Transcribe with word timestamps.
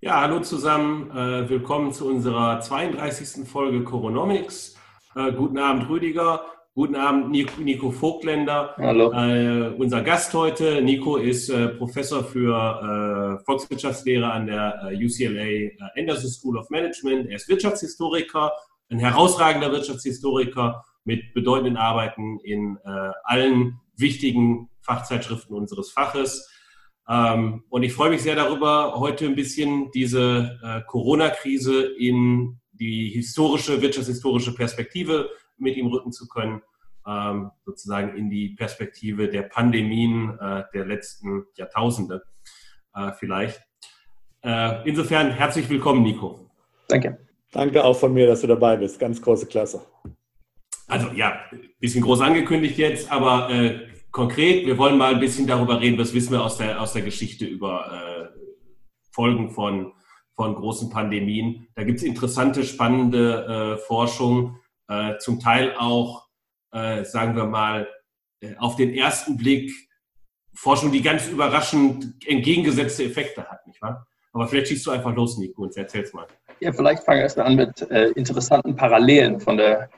Ja, 0.00 0.20
hallo 0.20 0.38
zusammen. 0.38 1.10
Äh, 1.10 1.48
willkommen 1.50 1.92
zu 1.92 2.06
unserer 2.06 2.60
32. 2.60 3.48
Folge 3.48 3.82
Coronomics. 3.82 4.76
Äh, 5.16 5.32
guten 5.32 5.58
Abend, 5.58 5.88
Rüdiger. 5.88 6.44
Guten 6.72 6.94
Abend, 6.94 7.30
Nico, 7.30 7.90
Vogtländer. 7.90 8.76
Hallo. 8.78 9.10
Äh, 9.10 9.74
unser 9.76 10.02
Gast 10.02 10.32
heute, 10.34 10.82
Nico, 10.82 11.16
ist 11.16 11.52
Professor 11.78 12.22
für 12.22 13.42
Volkswirtschaftslehre 13.44 14.30
an 14.30 14.46
der 14.46 14.92
UCLA 14.94 15.72
Anderson 15.96 16.30
School 16.30 16.58
of 16.58 16.70
Management. 16.70 17.28
Er 17.28 17.34
ist 17.34 17.48
Wirtschaftshistoriker, 17.48 18.52
ein 18.90 19.00
herausragender 19.00 19.72
Wirtschaftshistoriker 19.72 20.84
mit 21.02 21.34
bedeutenden 21.34 21.76
Arbeiten 21.76 22.38
in 22.44 22.78
allen 23.24 23.80
wichtigen 23.96 24.70
Fachzeitschriften 24.80 25.56
unseres 25.56 25.90
Faches. 25.90 26.48
Ähm, 27.08 27.64
und 27.70 27.82
ich 27.82 27.92
freue 27.94 28.10
mich 28.10 28.22
sehr 28.22 28.36
darüber, 28.36 28.94
heute 28.98 29.26
ein 29.26 29.34
bisschen 29.34 29.90
diese 29.92 30.58
äh, 30.62 30.80
Corona-Krise 30.86 31.82
in 31.98 32.58
die 32.72 33.08
historische, 33.10 33.80
wirtschaftshistorische 33.80 34.54
Perspektive 34.54 35.30
mit 35.56 35.76
ihm 35.76 35.86
rücken 35.86 36.12
zu 36.12 36.28
können, 36.28 36.62
ähm, 37.06 37.50
sozusagen 37.64 38.16
in 38.16 38.28
die 38.28 38.50
Perspektive 38.50 39.28
der 39.28 39.42
Pandemien 39.42 40.38
äh, 40.38 40.64
der 40.74 40.84
letzten 40.84 41.46
Jahrtausende 41.56 42.22
äh, 42.94 43.12
vielleicht. 43.18 43.62
Äh, 44.42 44.88
insofern 44.88 45.30
herzlich 45.30 45.68
willkommen, 45.68 46.02
Nico. 46.02 46.50
Danke. 46.88 47.18
Danke 47.50 47.82
auch 47.82 47.98
von 47.98 48.12
mir, 48.12 48.26
dass 48.26 48.42
du 48.42 48.46
dabei 48.46 48.76
bist. 48.76 48.98
Ganz 48.98 49.20
große 49.20 49.46
Klasse. 49.46 49.80
Also 50.86 51.08
ja, 51.14 51.40
bisschen 51.80 52.02
groß 52.02 52.20
angekündigt 52.20 52.78
jetzt, 52.78 53.10
aber 53.10 53.50
äh, 53.50 53.87
konkret, 54.10 54.66
wir 54.66 54.78
wollen 54.78 54.98
mal 54.98 55.14
ein 55.14 55.20
bisschen 55.20 55.46
darüber 55.46 55.80
reden, 55.80 55.98
was 55.98 56.14
wissen 56.14 56.32
wir 56.32 56.42
aus 56.42 56.56
der, 56.58 56.80
aus 56.80 56.92
der 56.92 57.02
Geschichte 57.02 57.44
über 57.44 58.30
äh, 58.34 58.38
Folgen 59.12 59.50
von, 59.50 59.92
von 60.34 60.54
großen 60.54 60.90
Pandemien. 60.90 61.68
Da 61.74 61.84
gibt 61.84 61.98
es 61.98 62.04
interessante, 62.04 62.64
spannende 62.64 63.76
äh, 63.76 63.86
Forschung, 63.86 64.56
äh, 64.88 65.18
zum 65.18 65.40
Teil 65.40 65.74
auch, 65.76 66.26
äh, 66.72 67.04
sagen 67.04 67.36
wir 67.36 67.46
mal, 67.46 67.88
äh, 68.40 68.54
auf 68.56 68.76
den 68.76 68.94
ersten 68.94 69.36
Blick 69.36 69.72
Forschung, 70.54 70.90
die 70.90 71.02
ganz 71.02 71.28
überraschend 71.28 72.14
entgegengesetzte 72.26 73.04
Effekte 73.04 73.48
hat, 73.48 73.66
nicht 73.66 73.80
wahr? 73.80 74.06
Aber 74.32 74.48
vielleicht 74.48 74.68
schießt 74.68 74.86
du 74.86 74.90
einfach 74.90 75.14
los, 75.14 75.38
Nico, 75.38 75.62
und 75.62 75.76
erzähl's 75.76 76.12
mal. 76.12 76.26
Ja, 76.60 76.72
vielleicht 76.72 77.04
fangen 77.04 77.18
wir 77.18 77.22
erstmal 77.24 77.46
an 77.46 77.56
mit 77.56 77.90
äh, 77.90 78.08
interessanten 78.10 78.74
Parallelen 78.74 79.40
von 79.40 79.56
der 79.56 79.88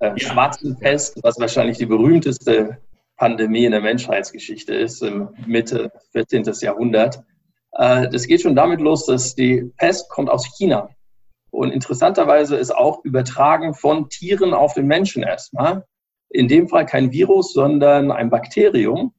ja. 0.00 0.18
schwarzen 0.18 0.78
Pest, 0.78 1.18
was 1.22 1.38
wahrscheinlich 1.38 1.78
die 1.78 1.86
berühmteste 1.86 2.78
Pandemie 3.20 3.66
in 3.66 3.72
der 3.72 3.82
Menschheitsgeschichte 3.82 4.74
ist, 4.74 5.02
im 5.02 5.28
Mitte 5.46 5.92
14. 6.12 6.42
Jahrhundert. 6.62 7.22
Äh, 7.72 8.08
das 8.08 8.26
geht 8.26 8.40
schon 8.40 8.56
damit 8.56 8.80
los, 8.80 9.04
dass 9.04 9.34
die 9.34 9.70
Pest 9.76 10.08
kommt 10.08 10.30
aus 10.30 10.46
China. 10.56 10.88
Und 11.50 11.70
interessanterweise 11.70 12.56
ist 12.56 12.74
auch 12.74 13.04
übertragen 13.04 13.74
von 13.74 14.08
Tieren 14.08 14.54
auf 14.54 14.72
den 14.72 14.86
Menschen 14.86 15.22
erstmal. 15.22 15.84
In 16.30 16.48
dem 16.48 16.68
Fall 16.68 16.86
kein 16.86 17.12
Virus, 17.12 17.52
sondern 17.52 18.10
ein 18.10 18.30
Bakterium, 18.30 19.12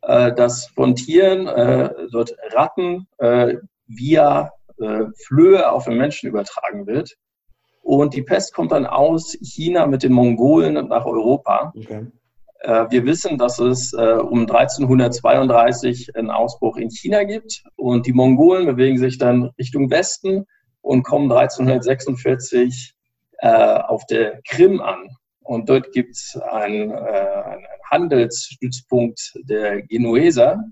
äh, 0.00 0.32
das 0.32 0.68
von 0.68 0.96
Tieren, 0.96 1.46
äh, 1.46 1.90
dort 2.10 2.34
Ratten, 2.50 3.06
via 3.86 4.50
Flöhe 5.26 5.70
auf 5.70 5.84
den 5.84 5.98
Menschen 5.98 6.28
übertragen 6.28 6.86
wird. 6.86 7.14
Und 7.82 8.14
die 8.14 8.22
Pest 8.22 8.54
kommt 8.54 8.72
dann 8.72 8.86
aus 8.86 9.36
China 9.42 9.86
mit 9.86 10.02
den 10.02 10.12
Mongolen 10.12 10.88
nach 10.88 11.04
Europa. 11.04 11.72
Okay. 11.76 12.06
Äh, 12.64 12.90
wir 12.90 13.04
wissen, 13.04 13.36
dass 13.36 13.58
es 13.58 13.92
äh, 13.92 14.14
um 14.14 14.40
1332 14.40 16.16
einen 16.16 16.30
Ausbruch 16.30 16.78
in 16.78 16.90
China 16.90 17.24
gibt 17.24 17.62
und 17.76 18.06
die 18.06 18.14
Mongolen 18.14 18.64
bewegen 18.64 18.96
sich 18.96 19.18
dann 19.18 19.50
Richtung 19.58 19.90
Westen 19.90 20.46
und 20.80 21.02
kommen 21.02 21.30
1346 21.30 22.94
äh, 23.40 23.48
auf 23.48 24.06
der 24.06 24.40
Krim 24.48 24.80
an. 24.80 25.08
Und 25.40 25.68
dort 25.68 25.92
gibt 25.92 26.12
es 26.12 26.40
einen, 26.50 26.90
einen 26.90 27.66
Handelsstützpunkt 27.90 29.34
der 29.42 29.82
Genueser. 29.82 30.64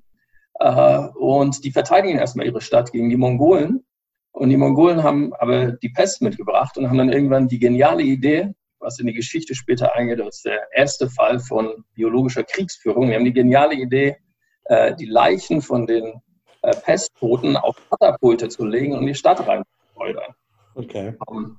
Und 0.58 1.62
die 1.64 1.72
verteidigen 1.72 2.18
erstmal 2.18 2.46
ihre 2.46 2.62
Stadt 2.62 2.90
gegen 2.90 3.10
die 3.10 3.18
Mongolen. 3.18 3.84
Und 4.30 4.48
die 4.48 4.56
Mongolen 4.56 5.02
haben 5.02 5.34
aber 5.34 5.72
die 5.72 5.90
Pest 5.90 6.22
mitgebracht 6.22 6.78
und 6.78 6.88
haben 6.88 6.96
dann 6.96 7.12
irgendwann 7.12 7.48
die 7.48 7.58
geniale 7.58 8.02
Idee, 8.02 8.54
was 8.82 8.98
in 8.98 9.06
die 9.06 9.14
Geschichte 9.14 9.54
später 9.54 9.94
eingeht, 9.94 10.20
als 10.20 10.42
der 10.42 10.60
erste 10.74 11.08
Fall 11.08 11.38
von 11.38 11.84
biologischer 11.94 12.42
Kriegsführung. 12.42 13.08
Wir 13.08 13.16
haben 13.16 13.24
die 13.24 13.32
geniale 13.32 13.74
Idee, 13.74 14.16
äh, 14.64 14.94
die 14.94 15.06
Leichen 15.06 15.62
von 15.62 15.86
den 15.86 16.20
äh, 16.62 16.76
Pesttoten 16.76 17.56
auf 17.56 17.76
Katapulte 17.90 18.48
zu 18.48 18.64
legen 18.64 18.92
und 18.92 19.00
in 19.00 19.08
die 19.08 19.14
Stadt 19.14 19.46
reinzuschleudern. 19.46 20.34
Okay. 20.74 21.14
Ähm, 21.30 21.58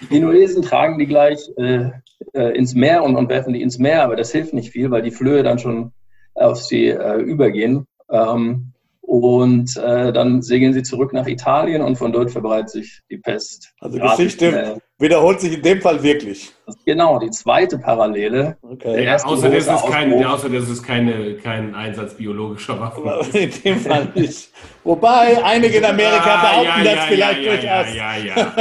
die 0.00 0.06
Genuesen 0.08 0.62
tragen 0.62 0.98
die 0.98 1.06
gleich 1.06 1.40
äh, 1.56 1.90
ins 2.32 2.74
Meer 2.74 3.02
und, 3.02 3.16
und, 3.16 3.28
werfen 3.28 3.52
die 3.52 3.62
ins 3.62 3.78
Meer, 3.78 4.04
aber 4.04 4.16
das 4.16 4.32
hilft 4.32 4.54
nicht 4.54 4.70
viel, 4.70 4.90
weil 4.90 5.02
die 5.02 5.10
Flöhe 5.10 5.42
dann 5.42 5.58
schon 5.58 5.92
auf 6.34 6.62
sie 6.62 6.88
übergehen. 6.88 7.86
Ähm, 8.08 8.72
und 9.02 9.76
äh, 9.76 10.12
dann 10.12 10.42
segeln 10.42 10.72
sie 10.72 10.82
zurück 10.82 11.12
nach 11.12 11.26
Italien 11.26 11.82
und 11.82 11.96
von 11.96 12.12
dort 12.12 12.30
verbreitet 12.30 12.70
sich 12.70 13.00
die 13.10 13.18
Pest. 13.18 13.74
Also 13.80 13.98
die 13.98 14.02
Geschichte 14.02 14.46
äh, 14.46 14.76
wiederholt 14.98 15.40
sich 15.40 15.54
in 15.54 15.62
dem 15.62 15.80
Fall 15.80 16.02
wirklich. 16.02 16.52
Genau, 16.86 17.18
die 17.18 17.30
zweite 17.30 17.78
Parallele. 17.78 18.56
Okay. 18.62 19.04
Ja, 19.04 19.16
außer, 19.16 19.50
das 19.50 19.66
ist 19.66 19.86
kein, 19.90 20.24
außer 20.24 20.48
das 20.48 20.68
ist 20.68 20.84
keine, 20.84 21.34
kein 21.34 21.74
Einsatz 21.74 22.14
biologischer 22.14 22.78
Waffen. 22.78 23.02
In 23.34 23.50
dem 23.64 23.80
Fall 23.80 24.08
nicht. 24.14 24.50
Wobei 24.84 25.42
einige 25.44 25.78
in 25.78 25.84
Amerika 25.84 26.24
ah, 26.24 26.40
behaupten 26.40 26.84
ja, 26.84 26.84
das 26.84 26.94
ja, 26.94 27.02
vielleicht 27.08 27.42
ja, 27.42 27.50
durchaus. 27.50 27.94
Ja, 27.94 28.16
ja, 28.16 28.34
ja. 28.36 28.52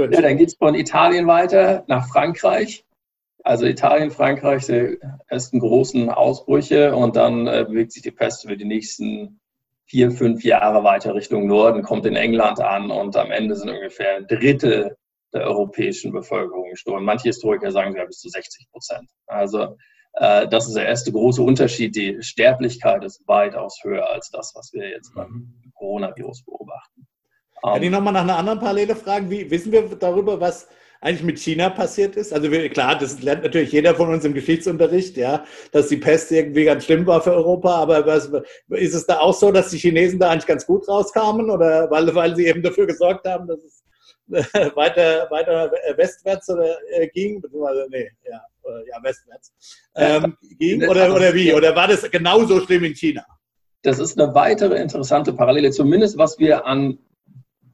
ja, 0.00 0.06
dann 0.22 0.36
geht 0.36 0.48
es 0.48 0.54
von 0.54 0.74
Italien 0.74 1.26
weiter 1.26 1.84
nach 1.88 2.08
Frankreich. 2.08 2.84
Also 3.46 3.64
Italien, 3.64 4.10
Frankreich, 4.10 4.66
die 4.66 4.98
ersten 5.28 5.60
großen 5.60 6.10
Ausbrüche 6.10 6.96
und 6.96 7.14
dann 7.14 7.46
äh, 7.46 7.64
bewegt 7.68 7.92
sich 7.92 8.02
die 8.02 8.10
Pest 8.10 8.44
über 8.44 8.56
die 8.56 8.64
nächsten 8.64 9.38
vier, 9.84 10.10
fünf 10.10 10.42
Jahre 10.42 10.82
weiter 10.82 11.14
Richtung 11.14 11.46
Norden, 11.46 11.84
kommt 11.84 12.06
in 12.06 12.16
England 12.16 12.58
an 12.58 12.90
und 12.90 13.16
am 13.16 13.30
Ende 13.30 13.54
sind 13.54 13.70
ungefähr 13.70 14.16
ein 14.16 14.26
Drittel 14.26 14.96
der 15.32 15.42
europäischen 15.42 16.10
Bevölkerung 16.10 16.70
gestorben. 16.70 17.04
Manche 17.04 17.28
Historiker 17.28 17.70
sagen 17.70 17.92
sogar 17.92 18.06
bis 18.06 18.18
zu 18.18 18.28
60 18.28 18.68
Prozent. 18.72 19.08
Also 19.28 19.76
äh, 20.14 20.48
das 20.48 20.66
ist 20.66 20.74
der 20.74 20.86
erste 20.86 21.12
große 21.12 21.40
Unterschied. 21.40 21.94
Die 21.94 22.20
Sterblichkeit 22.24 23.04
ist 23.04 23.22
weitaus 23.28 23.78
höher 23.84 24.10
als 24.10 24.28
das, 24.30 24.54
was 24.56 24.72
wir 24.72 24.88
jetzt 24.88 25.14
beim 25.14 25.30
mhm. 25.30 25.72
Coronavirus 25.76 26.42
beobachten. 26.42 27.06
Kann 27.62 27.80
ich 27.80 27.90
nochmal 27.92 28.12
nach 28.12 28.22
einer 28.22 28.38
anderen 28.38 28.58
Parallele 28.58 28.96
fragen? 28.96 29.30
Wie 29.30 29.48
wissen 29.48 29.70
wir 29.70 29.82
darüber, 29.94 30.40
was 30.40 30.66
eigentlich 31.06 31.22
mit 31.22 31.38
China 31.38 31.70
passiert 31.70 32.16
ist. 32.16 32.32
Also 32.32 32.50
klar, 32.50 32.98
das 32.98 33.22
lernt 33.22 33.44
natürlich 33.44 33.70
jeder 33.70 33.94
von 33.94 34.12
uns 34.12 34.24
im 34.24 34.34
Geschichtsunterricht, 34.34 35.16
ja, 35.16 35.44
dass 35.70 35.86
die 35.86 35.98
Pest 35.98 36.32
irgendwie 36.32 36.64
ganz 36.64 36.84
schlimm 36.84 37.06
war 37.06 37.22
für 37.22 37.32
Europa. 37.32 37.76
Aber 37.76 38.04
was, 38.04 38.28
ist 38.70 38.94
es 38.94 39.06
da 39.06 39.20
auch 39.20 39.32
so, 39.32 39.52
dass 39.52 39.70
die 39.70 39.78
Chinesen 39.78 40.18
da 40.18 40.30
eigentlich 40.30 40.46
ganz 40.46 40.66
gut 40.66 40.88
rauskamen 40.88 41.48
oder 41.48 41.88
weil, 41.92 42.12
weil 42.12 42.34
sie 42.34 42.46
eben 42.46 42.60
dafür 42.60 42.86
gesorgt 42.86 43.24
haben, 43.24 43.46
dass 43.46 43.60
es 43.62 43.84
weiter, 44.74 45.28
weiter 45.30 45.70
westwärts 45.96 46.50
oder 46.50 46.76
äh, 46.90 47.06
ging, 47.06 47.40
beziehungsweise 47.40 47.86
nee, 47.88 48.10
ja, 48.28 48.40
ja 48.64 49.02
westwärts 49.04 49.52
ähm, 49.94 50.36
ging 50.58 50.88
oder, 50.88 51.14
oder 51.14 51.32
wie? 51.32 51.54
Oder 51.54 51.76
war 51.76 51.86
das 51.86 52.10
genauso 52.10 52.60
schlimm 52.62 52.82
in 52.82 52.94
China? 52.94 53.24
Das 53.82 54.00
ist 54.00 54.20
eine 54.20 54.34
weitere 54.34 54.82
interessante 54.82 55.32
Parallele, 55.32 55.70
zumindest 55.70 56.18
was 56.18 56.36
wir 56.40 56.66
an 56.66 56.98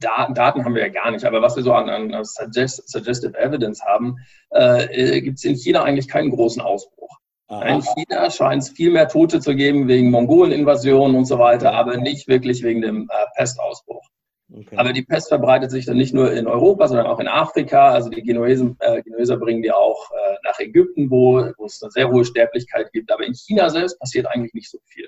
Daten, 0.03 0.33
Daten 0.33 0.65
haben 0.65 0.75
wir 0.75 0.81
ja 0.81 0.89
gar 0.89 1.11
nicht, 1.11 1.25
aber 1.25 1.41
was 1.41 1.55
wir 1.55 1.63
so 1.63 1.73
an, 1.73 1.89
an 1.89 2.23
Suggest, 2.23 2.89
Suggestive 2.89 3.37
Evidence 3.37 3.83
haben, 3.83 4.17
äh, 4.51 5.21
gibt 5.21 5.37
es 5.37 5.45
in 5.45 5.55
China 5.55 5.83
eigentlich 5.83 6.07
keinen 6.07 6.31
großen 6.31 6.61
Ausbruch. 6.61 7.17
Aha. 7.47 7.63
In 7.67 7.81
China 7.81 8.29
scheint 8.31 8.63
es 8.63 8.69
viel 8.69 8.91
mehr 8.91 9.07
Tote 9.07 9.39
zu 9.39 9.55
geben 9.55 9.87
wegen 9.87 10.11
Mongolen-Invasionen 10.11 11.15
und 11.15 11.25
so 11.25 11.39
weiter, 11.39 11.73
aber 11.73 11.97
nicht 11.97 12.27
wirklich 12.27 12.63
wegen 12.63 12.81
dem 12.81 13.09
äh, 13.09 13.25
Pestausbruch. 13.35 14.07
Okay. 14.55 14.75
Aber 14.77 14.93
die 14.93 15.01
Pest 15.01 15.29
verbreitet 15.29 15.71
sich 15.71 15.85
dann 15.85 15.97
nicht 15.97 16.13
nur 16.13 16.31
in 16.31 16.45
Europa, 16.45 16.87
sondern 16.87 17.07
auch 17.07 17.19
in 17.19 17.27
Afrika. 17.27 17.89
Also 17.89 18.09
die 18.09 18.21
Genuesen, 18.21 18.75
äh, 18.79 19.01
Genueser 19.01 19.37
bringen 19.37 19.63
die 19.63 19.71
auch 19.71 20.11
äh, 20.11 20.35
nach 20.43 20.59
Ägypten, 20.59 21.09
wo, 21.09 21.43
wo 21.57 21.65
es 21.65 21.81
eine 21.81 21.91
sehr 21.91 22.09
hohe 22.09 22.23
Sterblichkeit 22.23 22.91
gibt. 22.91 23.11
Aber 23.11 23.25
in 23.25 23.33
China 23.33 23.69
selbst 23.69 23.99
passiert 23.99 24.27
eigentlich 24.27 24.53
nicht 24.53 24.69
so 24.69 24.77
viel. 24.85 25.07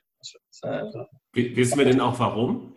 Äh, 0.64 0.84
Wissen 1.34 1.78
wir 1.78 1.86
denn 1.86 2.02
auch 2.02 2.20
warum? 2.20 2.75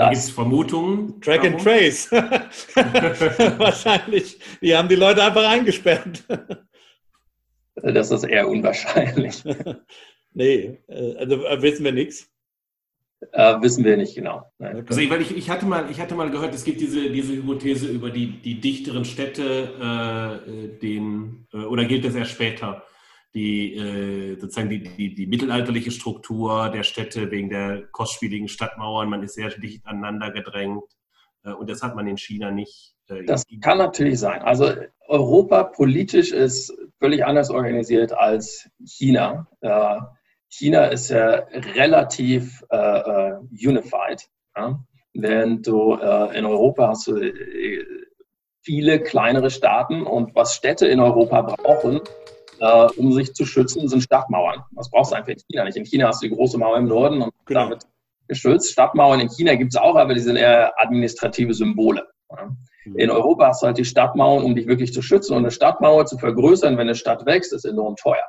Da 0.00 0.08
gibt 0.08 0.22
es 0.22 0.30
Vermutungen. 0.30 1.20
Track 1.20 1.44
and 1.44 1.60
Trace. 1.60 2.10
Wahrscheinlich. 3.58 4.38
Die 4.62 4.74
haben 4.74 4.88
die 4.88 4.94
Leute 4.94 5.22
einfach 5.22 5.46
eingesperrt. 5.46 6.24
das 7.74 8.10
ist 8.10 8.24
eher 8.24 8.48
unwahrscheinlich. 8.48 9.44
nee, 10.32 10.78
äh, 10.88 11.16
also 11.16 11.44
äh, 11.44 11.62
wissen 11.62 11.84
wir 11.84 11.92
nichts. 11.92 12.30
Äh, 13.32 13.60
wissen 13.60 13.84
wir 13.84 13.98
nicht 13.98 14.14
genau. 14.14 14.50
Nein. 14.58 14.86
Also 14.88 15.00
ich, 15.00 15.10
ich, 15.10 15.36
ich, 15.36 15.50
hatte 15.50 15.66
mal, 15.66 15.90
ich 15.90 16.00
hatte 16.00 16.14
mal 16.14 16.30
gehört, 16.30 16.54
es 16.54 16.64
gibt 16.64 16.80
diese, 16.80 17.10
diese 17.10 17.34
Hypothese 17.34 17.86
über 17.86 18.08
die, 18.08 18.40
die 18.40 18.58
dichteren 18.58 19.04
Städte, 19.04 20.42
äh, 20.46 20.78
den, 20.78 21.46
äh, 21.52 21.58
oder 21.58 21.84
gilt 21.84 22.06
das 22.06 22.14
erst 22.14 22.30
später, 22.30 22.82
die 23.34 23.76
äh, 23.76 24.40
sozusagen 24.40 24.68
die, 24.68 24.82
die, 24.82 25.14
die, 25.14 25.26
mittelalterliche 25.26 25.90
Struktur 25.90 26.68
der 26.70 26.82
Städte 26.82 27.30
wegen 27.30 27.48
der 27.48 27.86
kostspieligen 27.92 28.48
Stadtmauern. 28.48 29.08
Man 29.08 29.22
ist 29.22 29.34
sehr 29.34 29.50
dicht 29.50 29.86
aneinander 29.86 30.32
gedrängt. 30.32 30.84
Äh, 31.44 31.52
und 31.52 31.70
das 31.70 31.82
hat 31.82 31.94
man 31.94 32.08
in 32.08 32.18
China 32.18 32.50
nicht. 32.50 32.94
Äh, 33.08 33.24
das 33.24 33.44
kann 33.60 33.78
natürlich 33.78 34.18
sein. 34.18 34.42
Also 34.42 34.72
Europa 35.06 35.64
politisch 35.64 36.32
ist 36.32 36.76
völlig 36.98 37.24
anders 37.24 37.50
organisiert 37.50 38.12
als 38.12 38.68
China. 38.84 39.48
China 40.48 40.86
ist 40.86 41.10
ja 41.10 41.46
relativ 41.76 42.62
unified. 43.50 44.28
Ja? 44.56 44.84
Während 45.14 45.66
du 45.66 45.94
in 45.94 46.44
Europa 46.44 46.88
hast 46.88 47.08
du 47.08 47.32
viele 48.62 49.00
kleinere 49.00 49.50
Staaten 49.50 50.02
und 50.02 50.34
was 50.36 50.54
Städte 50.54 50.86
in 50.86 51.00
Europa 51.00 51.42
brauchen, 51.42 52.00
äh, 52.60 52.86
um 52.96 53.12
sich 53.12 53.34
zu 53.34 53.44
schützen, 53.44 53.88
sind 53.88 54.02
Stadtmauern. 54.02 54.62
Das 54.72 54.90
brauchst 54.90 55.12
du 55.12 55.16
einfach 55.16 55.32
in 55.32 55.38
China 55.50 55.64
nicht. 55.64 55.76
In 55.76 55.84
China 55.84 56.08
hast 56.08 56.22
du 56.22 56.28
die 56.28 56.34
große 56.34 56.58
Mauer 56.58 56.76
im 56.76 56.86
Norden 56.86 57.22
und 57.22 57.32
genau. 57.46 57.64
damit 57.64 57.86
geschützt. 58.28 58.72
Stadtmauern 58.72 59.20
in 59.20 59.28
China 59.28 59.54
gibt 59.54 59.72
es 59.72 59.80
auch, 59.80 59.96
aber 59.96 60.14
die 60.14 60.20
sind 60.20 60.36
eher 60.36 60.72
administrative 60.76 61.54
Symbole. 61.54 62.06
Mhm. 62.84 62.98
In 62.98 63.10
Europa 63.10 63.48
hast 63.48 63.62
du 63.62 63.66
halt 63.66 63.78
die 63.78 63.84
Stadtmauern, 63.84 64.44
um 64.44 64.54
dich 64.54 64.66
wirklich 64.66 64.92
zu 64.92 65.02
schützen. 65.02 65.32
Und 65.32 65.40
eine 65.40 65.50
Stadtmauer 65.50 66.06
zu 66.06 66.18
vergrößern, 66.18 66.74
wenn 66.74 66.82
eine 66.82 66.94
Stadt 66.94 67.26
wächst, 67.26 67.52
ist 67.52 67.64
enorm 67.64 67.96
teuer. 67.96 68.28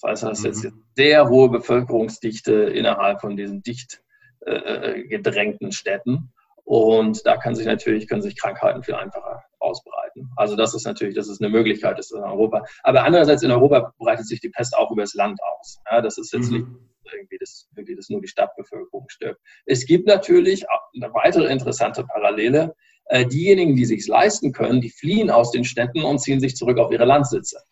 Das 0.00 0.10
heißt, 0.10 0.22
das 0.24 0.38
ist 0.40 0.44
jetzt 0.44 0.64
eine 0.66 0.82
sehr 0.94 1.28
hohe 1.28 1.48
Bevölkerungsdichte 1.48 2.52
innerhalb 2.52 3.22
von 3.22 3.36
diesen 3.36 3.62
dicht 3.62 4.02
äh, 4.44 4.52
äh, 4.52 5.08
gedrängten 5.08 5.72
Städten. 5.72 6.32
Und 6.64 7.24
da 7.24 7.38
kann 7.38 7.54
sich 7.54 7.66
natürlich, 7.66 8.06
können 8.06 8.22
sich 8.22 8.38
Krankheiten 8.38 8.82
viel 8.82 8.94
einfacher 8.94 9.45
ausbreiten. 9.58 10.30
Also 10.36 10.56
das 10.56 10.74
ist 10.74 10.84
natürlich, 10.84 11.14
das 11.14 11.28
ist 11.28 11.40
eine 11.40 11.50
Möglichkeit 11.50 11.98
ist 11.98 12.12
in 12.12 12.22
Europa. 12.22 12.64
Aber 12.82 13.04
andererseits 13.04 13.42
in 13.42 13.50
Europa 13.50 13.92
breitet 13.98 14.26
sich 14.26 14.40
die 14.40 14.50
Pest 14.50 14.76
auch 14.76 14.90
über 14.90 15.02
das 15.02 15.14
Land 15.14 15.38
aus. 15.42 15.78
Ja, 15.90 16.00
das 16.00 16.18
ist 16.18 16.32
jetzt 16.32 16.50
mhm. 16.50 16.56
nicht 16.58 16.66
irgendwie 17.14 17.38
das, 17.38 17.68
irgendwie 17.74 17.96
das 17.96 18.08
nur 18.08 18.20
die 18.20 18.28
Stadtbevölkerung 18.28 19.08
stirbt. 19.08 19.40
Es 19.64 19.86
gibt 19.86 20.06
natürlich 20.06 20.64
eine 20.94 21.12
weitere 21.14 21.50
interessante 21.52 22.04
Parallele. 22.04 22.74
Äh, 23.08 23.26
diejenigen, 23.26 23.76
die 23.76 23.84
sich 23.84 24.06
leisten 24.08 24.52
können, 24.52 24.80
die 24.80 24.90
fliehen 24.90 25.30
aus 25.30 25.52
den 25.52 25.64
Städten 25.64 26.02
und 26.02 26.18
ziehen 26.18 26.40
sich 26.40 26.56
zurück 26.56 26.78
auf 26.78 26.90
ihre 26.90 27.04
Landsitze. 27.04 27.62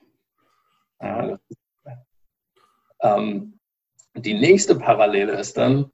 Ja, 1.01 1.39
ähm, 3.05 3.59
die 4.17 4.35
nächste 4.35 4.77
Parallele 4.77 5.33
ist 5.33 5.57
dann, 5.57 5.91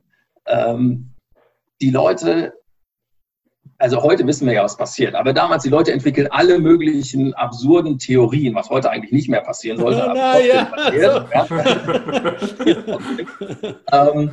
ähm, 0.46 1.14
die 1.80 1.90
Leute 1.90 2.59
also 3.80 4.02
heute 4.02 4.26
wissen 4.26 4.46
wir 4.46 4.54
ja, 4.54 4.62
was 4.62 4.76
passiert. 4.76 5.14
Aber 5.14 5.32
damals, 5.32 5.62
die 5.62 5.70
Leute 5.70 5.92
entwickeln 5.92 6.28
alle 6.30 6.58
möglichen 6.58 7.32
absurden 7.34 7.98
Theorien, 7.98 8.54
was 8.54 8.68
heute 8.68 8.90
eigentlich 8.90 9.12
nicht 9.12 9.28
mehr 9.28 9.40
passieren 9.40 9.78
sollte. 9.78 10.00
Oh, 10.10 10.12
na, 10.14 10.38
ja. 10.40 11.26
ähm, 14.14 14.30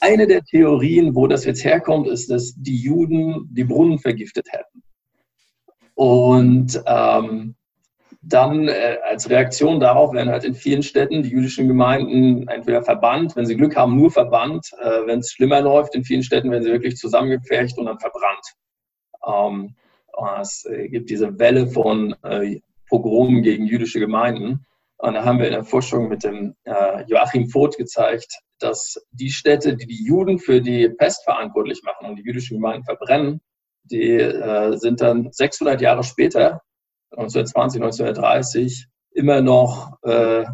eine 0.00 0.26
der 0.26 0.42
Theorien, 0.42 1.14
wo 1.14 1.26
das 1.26 1.44
jetzt 1.44 1.64
herkommt, 1.64 2.08
ist, 2.08 2.30
dass 2.30 2.54
die 2.56 2.76
Juden 2.76 3.48
die 3.52 3.64
Brunnen 3.64 3.98
vergiftet 3.98 4.46
hätten. 4.50 4.82
Und 5.94 6.82
ähm, 6.86 7.56
dann 8.22 8.68
äh, 8.68 8.98
als 9.08 9.30
Reaktion 9.30 9.80
darauf 9.80 10.12
werden 10.12 10.30
halt 10.30 10.44
in 10.44 10.54
vielen 10.54 10.82
Städten 10.82 11.22
die 11.22 11.30
jüdischen 11.30 11.68
Gemeinden 11.68 12.48
entweder 12.48 12.82
verbannt, 12.82 13.36
wenn 13.36 13.46
sie 13.46 13.56
Glück 13.56 13.76
haben, 13.76 13.96
nur 13.96 14.10
verbannt. 14.10 14.70
Äh, 14.80 15.06
wenn 15.06 15.20
es 15.20 15.32
schlimmer 15.32 15.60
läuft, 15.60 15.94
in 15.94 16.04
vielen 16.04 16.22
Städten 16.22 16.50
werden 16.50 16.64
sie 16.64 16.72
wirklich 16.72 16.96
zusammengepfercht 16.96 17.78
und 17.78 17.86
dann 17.86 17.98
verbrannt. 17.98 18.54
Ähm, 19.28 19.74
es 20.40 20.64
äh, 20.64 20.88
gibt 20.88 21.10
diese 21.10 21.38
Welle 21.38 21.68
von 21.68 22.14
äh, 22.22 22.60
Pogromen 22.88 23.42
gegen 23.42 23.66
jüdische 23.66 24.00
Gemeinden. 24.00 24.64
Und 24.98 25.14
da 25.14 25.24
haben 25.24 25.38
wir 25.38 25.46
in 25.46 25.52
der 25.52 25.64
Forschung 25.64 26.08
mit 26.08 26.24
dem 26.24 26.56
äh, 26.64 27.04
Joachim 27.06 27.48
Voth 27.48 27.76
gezeigt, 27.76 28.40
dass 28.58 28.96
die 29.12 29.30
Städte, 29.30 29.76
die 29.76 29.86
die 29.86 30.04
Juden 30.04 30.38
für 30.38 30.60
die 30.60 30.88
Pest 30.88 31.22
verantwortlich 31.24 31.82
machen 31.84 32.06
und 32.06 32.16
die 32.16 32.24
jüdischen 32.24 32.56
Gemeinden 32.56 32.84
verbrennen, 32.84 33.40
die 33.84 34.14
äh, 34.14 34.76
sind 34.76 35.00
dann 35.00 35.30
600 35.30 35.80
Jahre 35.80 36.02
später, 36.02 36.62
1920, 37.12 37.82
1930, 37.82 38.86
immer 39.12 39.40
noch 39.40 39.92
äh, 40.02 40.44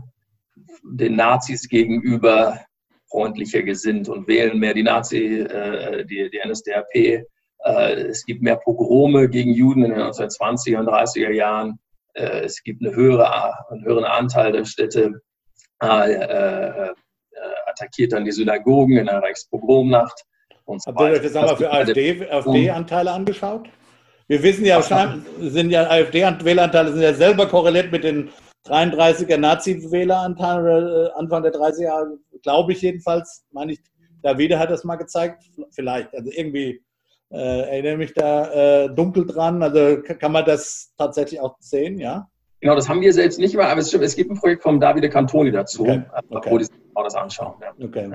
den 0.84 1.16
Nazis 1.16 1.68
gegenüber 1.68 2.60
freundlicher 3.08 3.62
gesinnt 3.62 4.08
und 4.08 4.28
wählen 4.28 4.58
mehr 4.58 4.74
die 4.74 4.82
Nazi, 4.82 5.40
äh, 5.40 6.04
die, 6.04 6.30
die 6.30 6.40
NSDAP 6.46 6.94
äh, 6.94 7.24
es 7.72 8.24
gibt 8.24 8.42
mehr 8.42 8.56
Pogrome 8.56 9.28
gegen 9.28 9.52
Juden 9.52 9.84
in 9.84 9.92
den 9.92 10.00
1920er 10.00 10.78
und 10.78 10.88
30er 10.88 11.30
Jahren. 11.30 11.78
Äh, 12.14 12.40
es 12.40 12.62
gibt 12.62 12.84
eine 12.84 12.94
höhere, 12.94 13.70
einen 13.70 13.84
höheren 13.84 14.04
Anteil 14.04 14.52
der 14.52 14.64
Städte 14.64 15.20
äh, 15.80 16.88
attackiert 17.66 18.12
dann 18.12 18.24
die 18.24 18.32
Synagogen 18.32 18.96
in 18.96 19.06
der 19.06 19.22
Reichspogromnacht. 19.22 20.24
Und 20.64 20.82
so 20.82 20.90
Habt 20.90 21.00
ihr 21.00 21.06
euch 21.06 21.22
das 21.22 21.36
einmal 21.36 21.56
für 21.56 21.72
AfD-Anteile 21.72 23.10
AfD 23.10 23.16
angeschaut? 23.16 23.68
Wir 24.28 24.42
wissen 24.42 24.64
ja, 24.64 24.80
sind 25.40 25.70
ja 25.70 25.90
AfD-Wähleranteile 25.90 26.92
sind 26.92 27.02
ja 27.02 27.12
selber 27.12 27.46
korreliert 27.46 27.92
mit 27.92 28.04
den 28.04 28.30
33er 28.66 29.36
Nazi-Wähleranteilen 29.36 31.10
Anfang 31.16 31.42
der 31.42 31.52
30er 31.52 31.82
Jahre, 31.82 32.18
glaube 32.42 32.72
ich 32.72 32.80
jedenfalls. 32.80 33.44
Meine 33.50 33.72
ich, 33.72 33.80
Davide 34.22 34.58
hat 34.58 34.70
das 34.70 34.84
mal 34.84 34.96
gezeigt. 34.96 35.44
Vielleicht. 35.72 36.14
Also 36.14 36.30
irgendwie 36.32 36.82
äh, 37.30 37.36
erinnere 37.36 37.96
mich 37.96 38.14
da 38.14 38.84
äh, 38.84 38.94
dunkel 38.94 39.26
dran. 39.26 39.62
Also 39.62 40.02
kann 40.02 40.32
man 40.32 40.44
das 40.44 40.92
tatsächlich 40.96 41.40
auch 41.40 41.56
sehen, 41.60 41.98
ja? 41.98 42.28
Genau, 42.60 42.76
das 42.76 42.88
haben 42.88 43.02
wir 43.02 43.12
selbst 43.12 43.38
nicht 43.38 43.54
mehr, 43.54 43.68
aber 43.68 43.80
es, 43.80 43.88
stimmt, 43.88 44.04
es 44.04 44.16
gibt 44.16 44.30
ein 44.30 44.38
Projekt 44.38 44.62
von 44.62 44.80
Davide 44.80 45.10
Cantoni 45.10 45.52
dazu, 45.52 45.82
okay. 45.82 46.02
Äh, 46.14 46.22
okay. 46.30 46.50
wo 46.50 46.58
die 46.58 46.64
sich 46.64 46.74
das 46.94 47.14
anschauen. 47.14 47.54
Ja. 47.60 47.86
Okay. 47.86 48.12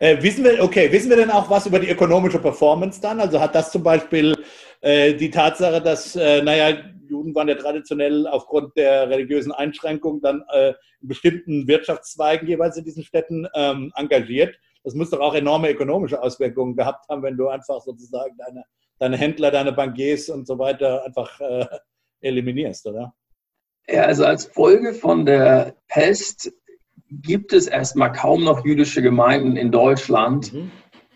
Äh, 0.00 0.20
wissen 0.20 0.42
wir, 0.42 0.60
okay, 0.60 0.90
wissen 0.90 1.10
wir 1.10 1.16
denn 1.16 1.30
auch 1.30 1.48
was 1.48 1.66
über 1.66 1.78
die 1.78 1.88
ökonomische 1.88 2.40
Performance 2.40 3.00
dann? 3.00 3.20
Also 3.20 3.38
hat 3.38 3.54
das 3.54 3.70
zum 3.70 3.84
Beispiel 3.84 4.34
äh, 4.80 5.14
die 5.14 5.30
Tatsache, 5.30 5.80
dass, 5.80 6.16
äh, 6.16 6.42
naja, 6.42 6.76
Juden 7.08 7.34
waren 7.36 7.46
ja 7.46 7.54
traditionell 7.54 8.26
aufgrund 8.26 8.76
der 8.76 9.08
religiösen 9.08 9.52
Einschränkungen 9.52 10.20
dann 10.20 10.42
äh, 10.52 10.72
in 11.00 11.08
bestimmten 11.08 11.68
Wirtschaftszweigen 11.68 12.48
jeweils 12.48 12.76
in 12.76 12.84
diesen 12.84 13.04
Städten 13.04 13.46
ähm, 13.54 13.92
engagiert 13.94 14.56
das 14.84 14.94
muss 14.94 15.10
doch 15.10 15.20
auch 15.20 15.34
enorme 15.34 15.70
ökonomische 15.70 16.20
Auswirkungen 16.20 16.76
gehabt 16.76 17.08
haben, 17.08 17.22
wenn 17.22 17.36
du 17.36 17.48
einfach 17.48 17.80
sozusagen 17.80 18.36
deine, 18.36 18.64
deine 18.98 19.16
Händler, 19.16 19.50
deine 19.50 19.72
Bankiers 19.72 20.28
und 20.28 20.46
so 20.46 20.58
weiter 20.58 21.04
einfach 21.04 21.40
äh, 21.40 21.66
eliminierst, 22.20 22.86
oder? 22.86 23.14
Ja, 23.88 24.02
also 24.02 24.24
als 24.24 24.46
Folge 24.46 24.94
von 24.94 25.26
der 25.26 25.74
Pest 25.88 26.52
gibt 27.10 27.52
es 27.52 27.66
erstmal 27.66 28.12
kaum 28.12 28.44
noch 28.44 28.64
jüdische 28.64 29.02
Gemeinden 29.02 29.56
in 29.56 29.70
Deutschland. 29.70 30.52
Mhm. 30.52 30.70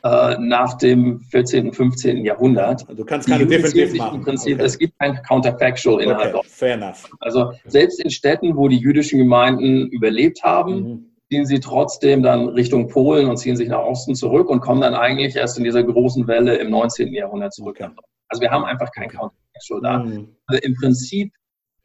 Äh, 0.04 0.37
nach 0.38 0.75
dem 0.75 1.20
14., 1.20 1.68
und 1.68 1.75
15. 1.75 2.25
Jahrhundert. 2.25 2.82
Also 2.82 3.02
du 3.02 3.04
kannst 3.04 3.28
keine 3.28 3.44
definitiv 3.44 3.99
machen. 3.99 4.18
Im 4.18 4.25
Prinzip, 4.25 4.54
okay. 4.54 4.64
Es 4.64 4.78
gibt 4.78 4.96
kein 5.00 5.20
Counterfactual 5.23 6.00
innerhalb 6.00 6.35
okay. 6.35 6.46
Fair 6.49 6.75
enough. 6.75 7.11
Also 7.18 7.52
selbst 7.64 7.99
in 7.99 8.11
Städten, 8.11 8.56
wo 8.56 8.68
die 8.68 8.76
jüdischen 8.76 9.18
Gemeinden 9.18 9.88
überlebt 9.88 10.44
haben, 10.44 10.75
mhm 10.75 11.15
ziehen 11.28 11.47
sie 11.47 11.61
trotzdem 11.61 12.23
dann 12.23 12.49
Richtung 12.49 12.88
Polen 12.88 13.28
und 13.28 13.37
ziehen 13.37 13.56
sich 13.56 13.68
nach 13.68 13.83
Osten 13.83 14.14
zurück 14.14 14.49
und 14.49 14.61
kommen 14.61 14.80
dann 14.80 14.95
eigentlich 14.95 15.37
erst 15.37 15.59
in 15.59 15.64
dieser 15.64 15.83
großen 15.83 16.26
Welle 16.28 16.56
im 16.56 16.71
19. 16.71 17.12
Jahrhundert 17.12 17.52
zurück. 17.52 17.80
Also 18.28 18.40
wir 18.40 18.50
haben 18.50 18.64
einfach 18.64 18.90
kein 18.92 19.09
Counterfactual 19.09 19.80
da. 19.83 19.99
Mhm. 19.99 20.37
Also 20.47 20.62
im 20.62 20.75
Prinzip, 20.75 21.33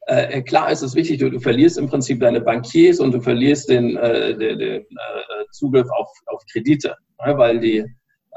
äh, 0.08 0.42
klar 0.42 0.72
ist 0.72 0.82
es 0.82 0.96
wichtig, 0.96 1.20
du, 1.20 1.30
du, 1.30 1.40
verlierst 1.40 1.78
im 1.78 1.88
Prinzip 1.88 2.20
deine 2.20 2.42
Bankiers 2.42 3.00
und 3.00 3.14
du 3.14 3.22
verlierst 3.22 3.70
den, 3.70 3.98
äh, 3.98 4.38
den, 4.38 4.60
den 4.60 4.82
äh, 4.82 4.86
Zugriff 5.52 5.88
auf, 5.90 6.10
auf 6.28 6.44
Kredite, 6.52 6.96
ne? 7.26 7.38
weil 7.38 7.60
die 7.60 7.86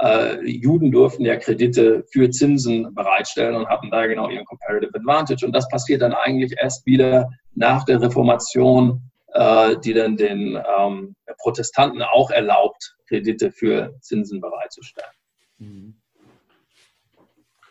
äh, 0.01 0.43
Juden 0.45 0.91
durften 0.91 1.25
ja 1.25 1.37
Kredite 1.37 2.05
für 2.11 2.31
Zinsen 2.31 2.95
bereitstellen 2.95 3.55
und 3.55 3.69
hatten 3.69 3.91
da 3.91 4.07
genau 4.07 4.29
ihren 4.29 4.45
Comparative 4.45 4.93
Advantage. 4.95 5.45
Und 5.47 5.55
das 5.55 5.69
passiert 5.69 6.03
dann 6.03 6.15
eigentlich 6.15 6.55
erst 6.61 6.85
wieder 6.87 7.29
nach 7.55 7.85
der 7.85 8.01
Reformation 8.01 9.03
äh, 9.35 9.77
die 9.79 9.93
dann 9.93 10.17
den 10.17 10.59
ähm, 10.79 11.17
Protestanten 11.39 12.03
auch 12.03 12.31
erlaubt, 12.31 12.97
Kredite 13.09 13.53
für 13.53 13.95
Zinsen 14.01 14.41
bereitzustellen. 14.41 15.11
Mhm. 15.59 16.01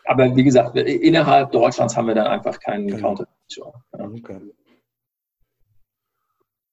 Aber 0.06 0.36
wie 0.36 0.44
gesagt, 0.44 0.76
innerhalb 0.76 1.50
Deutschlands 1.52 1.96
haben 1.96 2.08
wir 2.08 2.14
dann 2.14 2.26
einfach 2.26 2.60
keinen 2.60 2.92
okay. 2.92 3.00
Counter. 3.00 3.26
Ja. 3.48 3.72
Okay. 3.98 4.40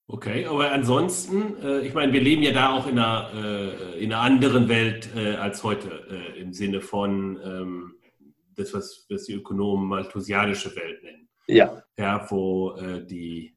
Okay, 0.07 0.45
aber 0.45 0.69
ansonsten, 0.71 1.55
äh, 1.63 1.87
ich 1.87 1.93
meine, 1.93 2.11
wir 2.11 2.19
leben 2.19 2.43
ja 2.43 2.51
da 2.51 2.73
auch 2.73 2.85
in 2.85 2.99
einer, 2.99 3.29
äh, 3.33 4.03
in 4.03 4.11
einer 4.11 4.21
anderen 4.21 4.67
Welt 4.67 5.09
äh, 5.15 5.35
als 5.35 5.63
heute, 5.63 6.05
äh, 6.09 6.41
im 6.41 6.51
Sinne 6.51 6.81
von 6.81 7.39
ähm, 7.41 7.93
das, 8.57 8.73
was, 8.73 9.05
was 9.09 9.23
die 9.23 9.35
Ökonomen 9.35 9.87
malthusianische 9.87 10.75
Welt 10.75 11.01
nennen. 11.01 11.29
Ja. 11.47 11.81
Ja, 11.97 12.29
wo 12.29 12.73
äh, 12.73 13.05
die 13.05 13.55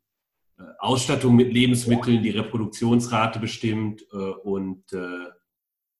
Ausstattung 0.78 1.34
mit 1.36 1.52
Lebensmitteln 1.52 2.22
die 2.22 2.30
Reproduktionsrate 2.30 3.40
bestimmt 3.40 4.02
äh, 4.12 4.16
und 4.16 4.92
äh, 4.92 5.30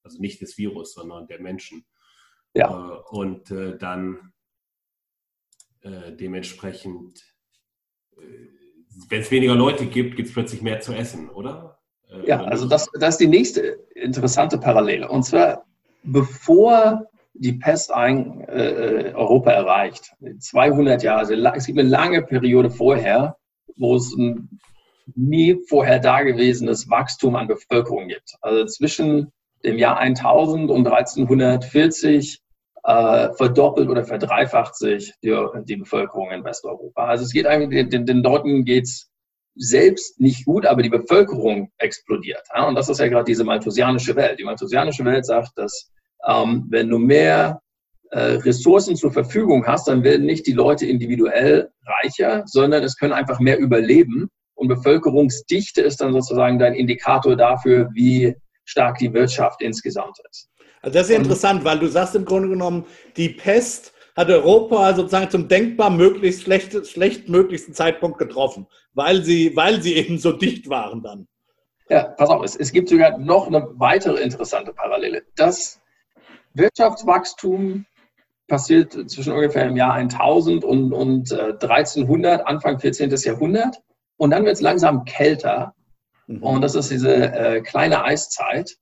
also 0.02 0.20
nicht 0.20 0.40
des 0.40 0.58
Virus, 0.58 0.94
sondern 0.94 1.26
der 1.26 1.40
Menschen. 1.40 1.84
Ja. 2.56 2.68
und 2.68 3.50
dann 3.50 4.32
dementsprechend 5.82 7.34
wenn 9.08 9.20
es 9.20 9.30
weniger 9.30 9.54
Leute 9.54 9.86
gibt, 9.86 10.16
gibt 10.16 10.28
es 10.28 10.34
plötzlich 10.34 10.62
mehr 10.62 10.80
zu 10.80 10.92
essen, 10.92 11.28
oder? 11.30 11.78
Äh, 12.08 12.26
ja, 12.26 12.42
also 12.44 12.66
das, 12.68 12.88
das 12.98 13.14
ist 13.14 13.20
die 13.20 13.26
nächste 13.26 13.78
interessante 13.94 14.58
Parallele. 14.58 15.08
Und 15.08 15.24
zwar, 15.24 15.66
bevor 16.02 17.06
die 17.34 17.54
Pest 17.54 17.92
ein, 17.92 18.42
äh, 18.42 19.12
Europa 19.14 19.50
erreicht, 19.50 20.14
200 20.38 21.02
Jahre, 21.02 21.20
also 21.20 21.34
es 21.34 21.66
gibt 21.66 21.78
eine 21.78 21.88
lange 21.88 22.22
Periode 22.22 22.70
vorher, 22.70 23.36
wo 23.76 23.96
es 23.96 24.14
ein 24.16 24.60
nie 25.14 25.58
vorher 25.68 25.98
dagewesenes 25.98 26.88
Wachstum 26.88 27.36
an 27.36 27.48
Bevölkerung 27.48 28.08
gibt. 28.08 28.34
Also 28.40 28.64
zwischen 28.66 29.32
dem 29.64 29.78
Jahr 29.78 29.98
1000 29.98 30.70
und 30.70 30.86
1340 30.86 32.40
äh, 32.84 33.32
verdoppelt 33.32 33.88
oder 33.88 34.04
verdreifacht 34.04 34.76
sich 34.76 35.12
die, 35.22 35.34
die, 35.64 35.76
Bevölkerung 35.76 36.30
in 36.30 36.44
Westeuropa. 36.44 37.06
Also 37.06 37.24
es 37.24 37.32
geht 37.32 37.46
eigentlich, 37.46 37.88
den, 37.88 38.06
den 38.06 38.22
Leuten 38.22 38.64
geht's 38.64 39.10
selbst 39.56 40.20
nicht 40.20 40.44
gut, 40.44 40.66
aber 40.66 40.82
die 40.82 40.90
Bevölkerung 40.90 41.70
explodiert. 41.78 42.42
Ja? 42.54 42.66
Und 42.66 42.74
das 42.74 42.88
ist 42.88 43.00
ja 43.00 43.08
gerade 43.08 43.24
diese 43.24 43.44
malthusianische 43.44 44.16
Welt. 44.16 44.38
Die 44.38 44.44
malthusianische 44.44 45.04
Welt 45.04 45.24
sagt, 45.24 45.52
dass 45.56 45.90
ähm, 46.26 46.66
wenn 46.68 46.88
du 46.88 46.98
mehr 46.98 47.60
Ressourcen 48.20 48.96
zur 48.96 49.12
Verfügung 49.12 49.66
hast, 49.66 49.88
dann 49.88 50.04
werden 50.04 50.26
nicht 50.26 50.46
die 50.46 50.52
Leute 50.52 50.86
individuell 50.86 51.70
reicher, 51.84 52.44
sondern 52.46 52.82
es 52.82 52.96
können 52.96 53.12
einfach 53.12 53.40
mehr 53.40 53.58
überleben. 53.58 54.28
Und 54.54 54.68
Bevölkerungsdichte 54.68 55.80
ist 55.80 56.00
dann 56.00 56.12
sozusagen 56.12 56.58
dein 56.58 56.74
Indikator 56.74 57.36
dafür, 57.36 57.90
wie 57.92 58.36
stark 58.64 58.98
die 58.98 59.12
Wirtschaft 59.12 59.62
insgesamt 59.62 60.18
ist. 60.30 60.48
Also 60.80 60.94
das 60.94 61.06
ist 61.08 61.12
ja 61.12 61.18
interessant, 61.18 61.64
weil 61.64 61.78
du 61.78 61.88
sagst 61.88 62.14
im 62.14 62.24
Grunde 62.24 62.48
genommen, 62.48 62.84
die 63.16 63.30
Pest 63.30 63.92
hat 64.16 64.30
Europa 64.30 64.94
sozusagen 64.94 65.30
zum 65.30 65.48
denkbar 65.48 65.90
möglichst 65.90 66.42
schlecht, 66.42 66.86
schlechtmöglichsten 66.86 67.74
Zeitpunkt 67.74 68.18
getroffen, 68.18 68.66
weil 68.92 69.24
sie, 69.24 69.56
weil 69.56 69.82
sie 69.82 69.94
eben 69.94 70.18
so 70.18 70.30
dicht 70.30 70.68
waren 70.68 71.02
dann. 71.02 71.26
Ja, 71.88 72.04
pass 72.04 72.30
auf, 72.30 72.44
es, 72.44 72.54
es 72.54 72.72
gibt 72.72 72.88
sogar 72.88 73.18
noch 73.18 73.48
eine 73.48 73.68
weitere 73.74 74.22
interessante 74.22 74.72
Parallele. 74.72 75.24
Das 75.36 75.80
Wirtschaftswachstum 76.54 77.86
passiert 78.48 79.10
zwischen 79.10 79.32
ungefähr 79.32 79.66
im 79.66 79.76
Jahr 79.76 79.94
1000 79.94 80.64
und, 80.64 80.92
und 80.92 81.32
äh, 81.32 81.52
1300, 81.60 82.46
Anfang 82.46 82.78
14. 82.78 83.10
Jahrhundert. 83.10 83.80
Und 84.16 84.30
dann 84.30 84.44
wird 84.44 84.54
es 84.54 84.60
langsam 84.60 85.04
kälter. 85.04 85.74
Mhm. 86.26 86.42
Und 86.42 86.62
das 86.62 86.74
ist 86.74 86.90
diese 86.90 87.14
äh, 87.14 87.60
kleine 87.62 88.04
Eiszeit. 88.04 88.76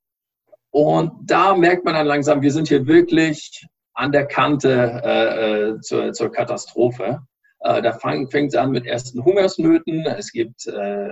Und 0.70 1.12
da 1.22 1.54
merkt 1.54 1.84
man 1.84 1.94
dann 1.94 2.06
langsam, 2.06 2.42
wir 2.42 2.52
sind 2.52 2.68
hier 2.68 2.86
wirklich 2.86 3.66
an 3.94 4.10
der 4.10 4.26
Kante 4.26 5.02
äh, 5.04 5.74
äh 5.74 5.80
zur, 5.80 6.12
zur, 6.12 6.32
Katastrophe. 6.32 7.20
Äh, 7.60 7.82
da 7.82 7.92
fängt 7.92 8.32
es 8.32 8.54
an 8.54 8.70
mit 8.70 8.86
ersten 8.86 9.22
Hungersnöten, 9.22 10.06
es 10.06 10.32
gibt, 10.32 10.66
äh, 10.66 11.10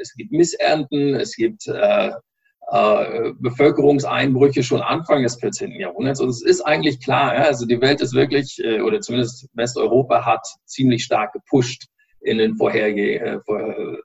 es 0.00 0.14
gibt 0.14 0.32
Missernten, 0.32 1.14
es 1.14 1.36
gibt 1.36 1.66
äh, 2.72 3.32
Bevölkerungseinbrüche 3.38 4.62
schon 4.62 4.80
Anfang 4.80 5.22
des 5.22 5.36
14. 5.36 5.72
Jahrhunderts. 5.72 6.20
Und 6.20 6.30
es 6.30 6.42
ist 6.42 6.62
eigentlich 6.62 7.00
klar, 7.00 7.34
ja, 7.34 7.42
also 7.42 7.66
die 7.66 7.80
Welt 7.80 8.00
ist 8.00 8.14
wirklich, 8.14 8.60
oder 8.82 9.00
zumindest 9.00 9.48
Westeuropa 9.54 10.24
hat 10.24 10.46
ziemlich 10.64 11.04
stark 11.04 11.32
gepusht 11.32 11.84
in 12.20 12.38
den 12.38 12.56
vorherge 12.56 13.42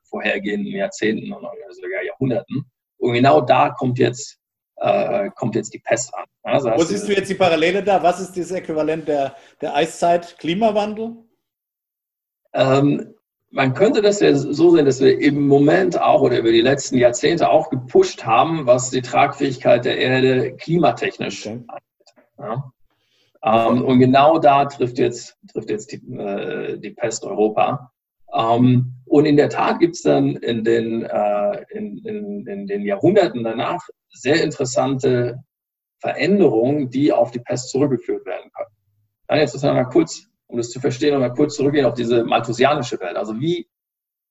vorhergehenden 0.10 0.74
Jahrzehnten 0.74 1.32
und 1.32 1.48
sogar 1.72 2.04
Jahrhunderten. 2.04 2.66
Und 2.98 3.14
genau 3.14 3.42
da 3.42 3.70
kommt 3.70 4.00
jetzt 4.00 4.40
äh, 4.78 5.30
kommt 5.36 5.56
jetzt 5.56 5.74
die 5.74 5.80
Pest 5.80 6.14
an. 6.14 6.26
Also 6.44 6.70
Wo 6.70 6.84
siehst 6.84 7.08
du 7.08 7.14
jetzt 7.14 7.30
die 7.30 7.36
Parallele 7.36 7.84
da? 7.84 8.02
Was 8.02 8.20
ist 8.20 8.38
das 8.38 8.52
Äquivalent 8.52 9.08
der, 9.08 9.36
der 9.62 9.76
Eiszeit? 9.76 10.38
Klimawandel? 10.38 11.18
Ähm, 12.54 13.16
man 13.58 13.74
könnte 13.74 14.04
das 14.04 14.20
ja 14.20 14.36
so 14.36 14.70
sehen, 14.70 14.86
dass 14.86 15.02
wir 15.02 15.20
im 15.20 15.48
Moment 15.48 16.00
auch 16.00 16.22
oder 16.22 16.38
über 16.38 16.52
die 16.52 16.62
letzten 16.62 16.96
Jahrzehnte 16.96 17.50
auch 17.50 17.72
gepusht 17.72 18.24
haben, 18.24 18.68
was 18.68 18.92
die 18.92 19.02
Tragfähigkeit 19.02 19.84
der 19.84 19.98
Erde 19.98 20.56
klimatechnisch 20.56 21.48
okay. 21.48 21.64
angeht. 21.68 22.14
Ja? 22.38 22.72
Ähm, 23.44 23.84
und 23.84 23.98
genau 23.98 24.38
da 24.38 24.66
trifft 24.66 25.00
jetzt, 25.00 25.38
trifft 25.52 25.72
jetzt 25.72 25.92
die, 25.92 25.98
äh, 26.18 26.78
die 26.78 26.92
Pest 26.92 27.26
Europa. 27.26 27.92
Ähm, 28.32 28.94
und 29.06 29.26
in 29.26 29.38
der 29.38 29.50
Tat 29.50 29.80
gibt 29.80 29.96
es 29.96 30.04
dann 30.04 30.36
in 30.36 30.64
den, 30.64 31.04
äh, 31.06 31.66
in, 31.72 31.98
in, 32.06 32.46
in 32.46 32.68
den 32.68 32.84
Jahrhunderten 32.84 33.44
danach 33.44 33.82
sehr 34.10 34.44
interessante 34.44 35.40
Veränderungen, 36.00 36.92
die 36.92 37.12
auf 37.12 37.32
die 37.32 37.40
Pest 37.40 37.72
zurückgeführt 37.72 38.24
werden 38.28 38.52
können. 38.56 38.70
Dann 39.28 39.40
jetzt 39.40 39.54
müssen 39.54 39.66
wir 39.66 39.74
mal 39.74 39.86
kurz, 39.86 40.28
um 40.48 40.58
das 40.58 40.70
zu 40.70 40.80
verstehen, 40.80 41.14
noch 41.14 41.20
mal 41.20 41.34
kurz 41.34 41.56
zurückgehen 41.56 41.86
auf 41.86 41.94
diese 41.94 42.24
malthusianische 42.24 43.00
Welt. 43.00 43.18
Also 43.18 43.40
wie, 43.40 43.68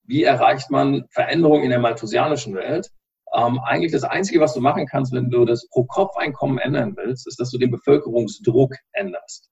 wie 0.04 0.24
erreicht 0.24 0.70
man 0.70 1.06
Veränderungen 1.10 1.64
in 1.64 1.70
der 1.70 1.78
malthusianischen 1.78 2.54
Welt? 2.54 2.90
Ähm, 3.34 3.58
eigentlich 3.60 3.92
das 3.92 4.04
Einzige, 4.04 4.40
was 4.40 4.54
du 4.54 4.60
machen 4.60 4.86
kannst, 4.86 5.12
wenn 5.12 5.30
du 5.30 5.44
das 5.44 5.68
Pro-Kopf-Einkommen 5.68 6.58
ändern 6.58 6.96
willst, 6.96 7.26
ist, 7.26 7.38
dass 7.40 7.50
du 7.50 7.58
den 7.58 7.70
Bevölkerungsdruck 7.70 8.74
änderst. 8.92 9.50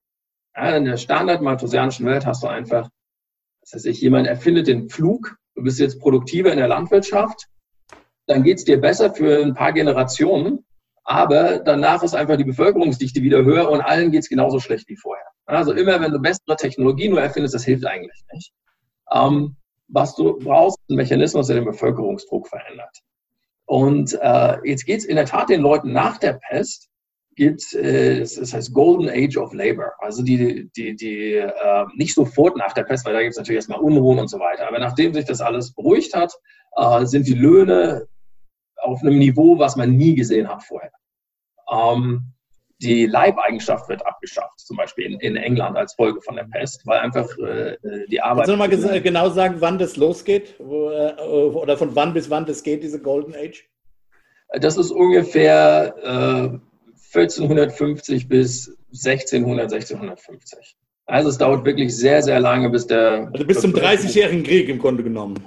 Ja, 0.56 0.76
in 0.76 0.85
der 0.85 0.97
standard-malthusianischen 0.97 2.06
Welt 2.06 2.25
hast 2.25 2.42
du 2.42 2.47
einfach 2.47 2.88
das 3.64 3.73
heißt, 3.73 3.87
ich, 3.87 4.00
jemand 4.02 4.26
erfindet 4.26 4.66
den 4.66 4.90
Flug, 4.90 5.37
du 5.54 5.62
bist 5.62 5.80
jetzt 5.80 5.99
produktiver 5.99 6.52
in 6.52 6.59
der 6.59 6.68
Landwirtschaft, 6.68 7.49
dann 8.26 8.42
geht 8.42 8.59
es 8.59 8.64
dir 8.64 8.78
besser 8.78 9.14
für 9.14 9.42
ein 9.42 9.54
paar 9.54 9.73
Generationen, 9.73 10.66
aber 11.02 11.61
danach 11.61 12.02
ist 12.02 12.14
einfach 12.14 12.37
die 12.37 12.44
Bevölkerungsdichte 12.44 13.23
wieder 13.23 13.42
höher 13.42 13.71
und 13.71 13.80
allen 13.80 14.11
geht 14.11 14.21
es 14.21 14.28
genauso 14.28 14.61
schlecht 14.61 14.88
wie 14.88 14.97
vorher. 14.97 15.25
Also 15.47 15.73
immer, 15.73 16.01
wenn 16.01 16.13
du 16.13 16.19
bessere 16.19 16.57
Technologie 16.57 17.09
nur 17.09 17.21
erfindest, 17.21 17.55
das 17.55 17.65
hilft 17.65 17.87
eigentlich 17.87 18.23
nicht. 18.33 18.53
Ähm, 19.13 19.57
was 19.89 20.15
du 20.17 20.39
brauchst, 20.39 20.79
ist 20.79 20.91
ein 20.91 20.97
Mechanismus, 20.97 21.47
der 21.49 21.57
den 21.57 21.65
Bevölkerungsdruck 21.67 22.49
verändert. 22.49 22.99
Und 23.67 24.19
äh, 24.21 24.59
jetzt 24.65 24.87
geht 24.87 25.01
es 25.01 25.05
in 25.05 25.17
der 25.17 25.27
Tat 25.27 25.49
den 25.49 25.61
Leuten 25.61 25.93
nach 25.93 26.19
der 26.19 26.35
Pest 26.49 26.89
gibt, 27.37 27.75
äh, 27.75 28.21
das 28.21 28.53
heißt 28.53 28.73
Golden 28.73 29.09
Age 29.09 29.37
of 29.37 29.53
Labor. 29.53 29.93
Also 29.99 30.23
die, 30.23 30.71
die, 30.77 30.97
die 30.97 31.35
äh, 31.35 31.85
nicht 31.97 32.15
sofort 32.15 32.57
nach 32.57 32.73
der 32.73 32.85
Pest, 32.85 33.05
weil 33.05 33.15
da 33.15 33.21
gibt 33.21 33.33
es 33.33 33.39
natürlich 33.39 33.57
erstmal 33.57 33.81
Unruhen 33.81 34.19
und 34.19 34.29
so 34.29 34.39
weiter. 34.39 34.69
Aber 34.69 34.79
nachdem 34.79 35.15
sich 35.15 35.25
das 35.25 35.41
alles 35.41 35.75
beruhigt 35.75 36.15
hat, 36.15 36.33
äh, 36.77 37.05
sind 37.07 37.27
die 37.27 37.35
Löhne 37.35 38.07
auf 38.77 39.03
einem 39.03 39.19
Niveau, 39.19 39.59
was 39.59 39.77
man 39.77 39.97
nie 39.97 40.15
gesehen 40.15 40.49
hat 40.49 40.63
vorher. 40.63 40.93
Ähm, 41.71 42.34
die 42.85 43.07
Leibeigenschaft 43.07 43.88
wird 43.88 44.07
abgeschafft, 44.07 44.61
zum 44.61 44.76
Beispiel 44.76 45.07
in, 45.07 45.21
in, 45.21 45.37
England 45.37 45.76
als 45.76 45.95
Folge 45.95 46.21
von 46.21 46.37
der 46.37 46.45
Pest, 46.45 46.83
weil 46.85 46.99
einfach 46.99 47.26
äh, 47.38 47.76
die 48.09 48.21
Arbeit. 48.21 48.47
Kannst 48.47 48.83
du 48.85 48.87
mal 48.87 49.00
genau 49.00 49.31
sagen, 49.31 49.57
wann 49.61 49.79
das 49.79 49.97
losgeht? 49.97 50.55
Wo, 50.59 50.91
äh, 50.91 51.14
oder 51.23 51.79
von 51.79 51.97
wann 51.97 52.12
bis 52.12 52.29
wann 52.29 52.45
das 52.45 52.62
geht, 52.62 52.83
diese 52.83 53.00
Golden 53.00 53.35
Age? 53.35 53.64
Das 54.53 54.76
ist 54.76 54.91
ungefähr 54.91 55.95
äh, 56.03 57.19
1450 57.19 58.29
bis 58.29 58.76
1600, 58.93 59.73
1650. 59.73 60.76
Also 61.07 61.31
es 61.31 61.38
dauert 61.38 61.64
wirklich 61.64 61.97
sehr, 61.97 62.23
sehr 62.23 62.41
lange, 62.41 62.71
bis 62.71 62.87
der... 62.87 63.31
Also 63.33 63.47
bis 63.47 63.61
zum 63.61 63.73
30-jährigen 63.73 64.43
Krieg 64.43 64.69
im 64.69 64.79
Grunde 64.79 65.03
genommen. 65.03 65.45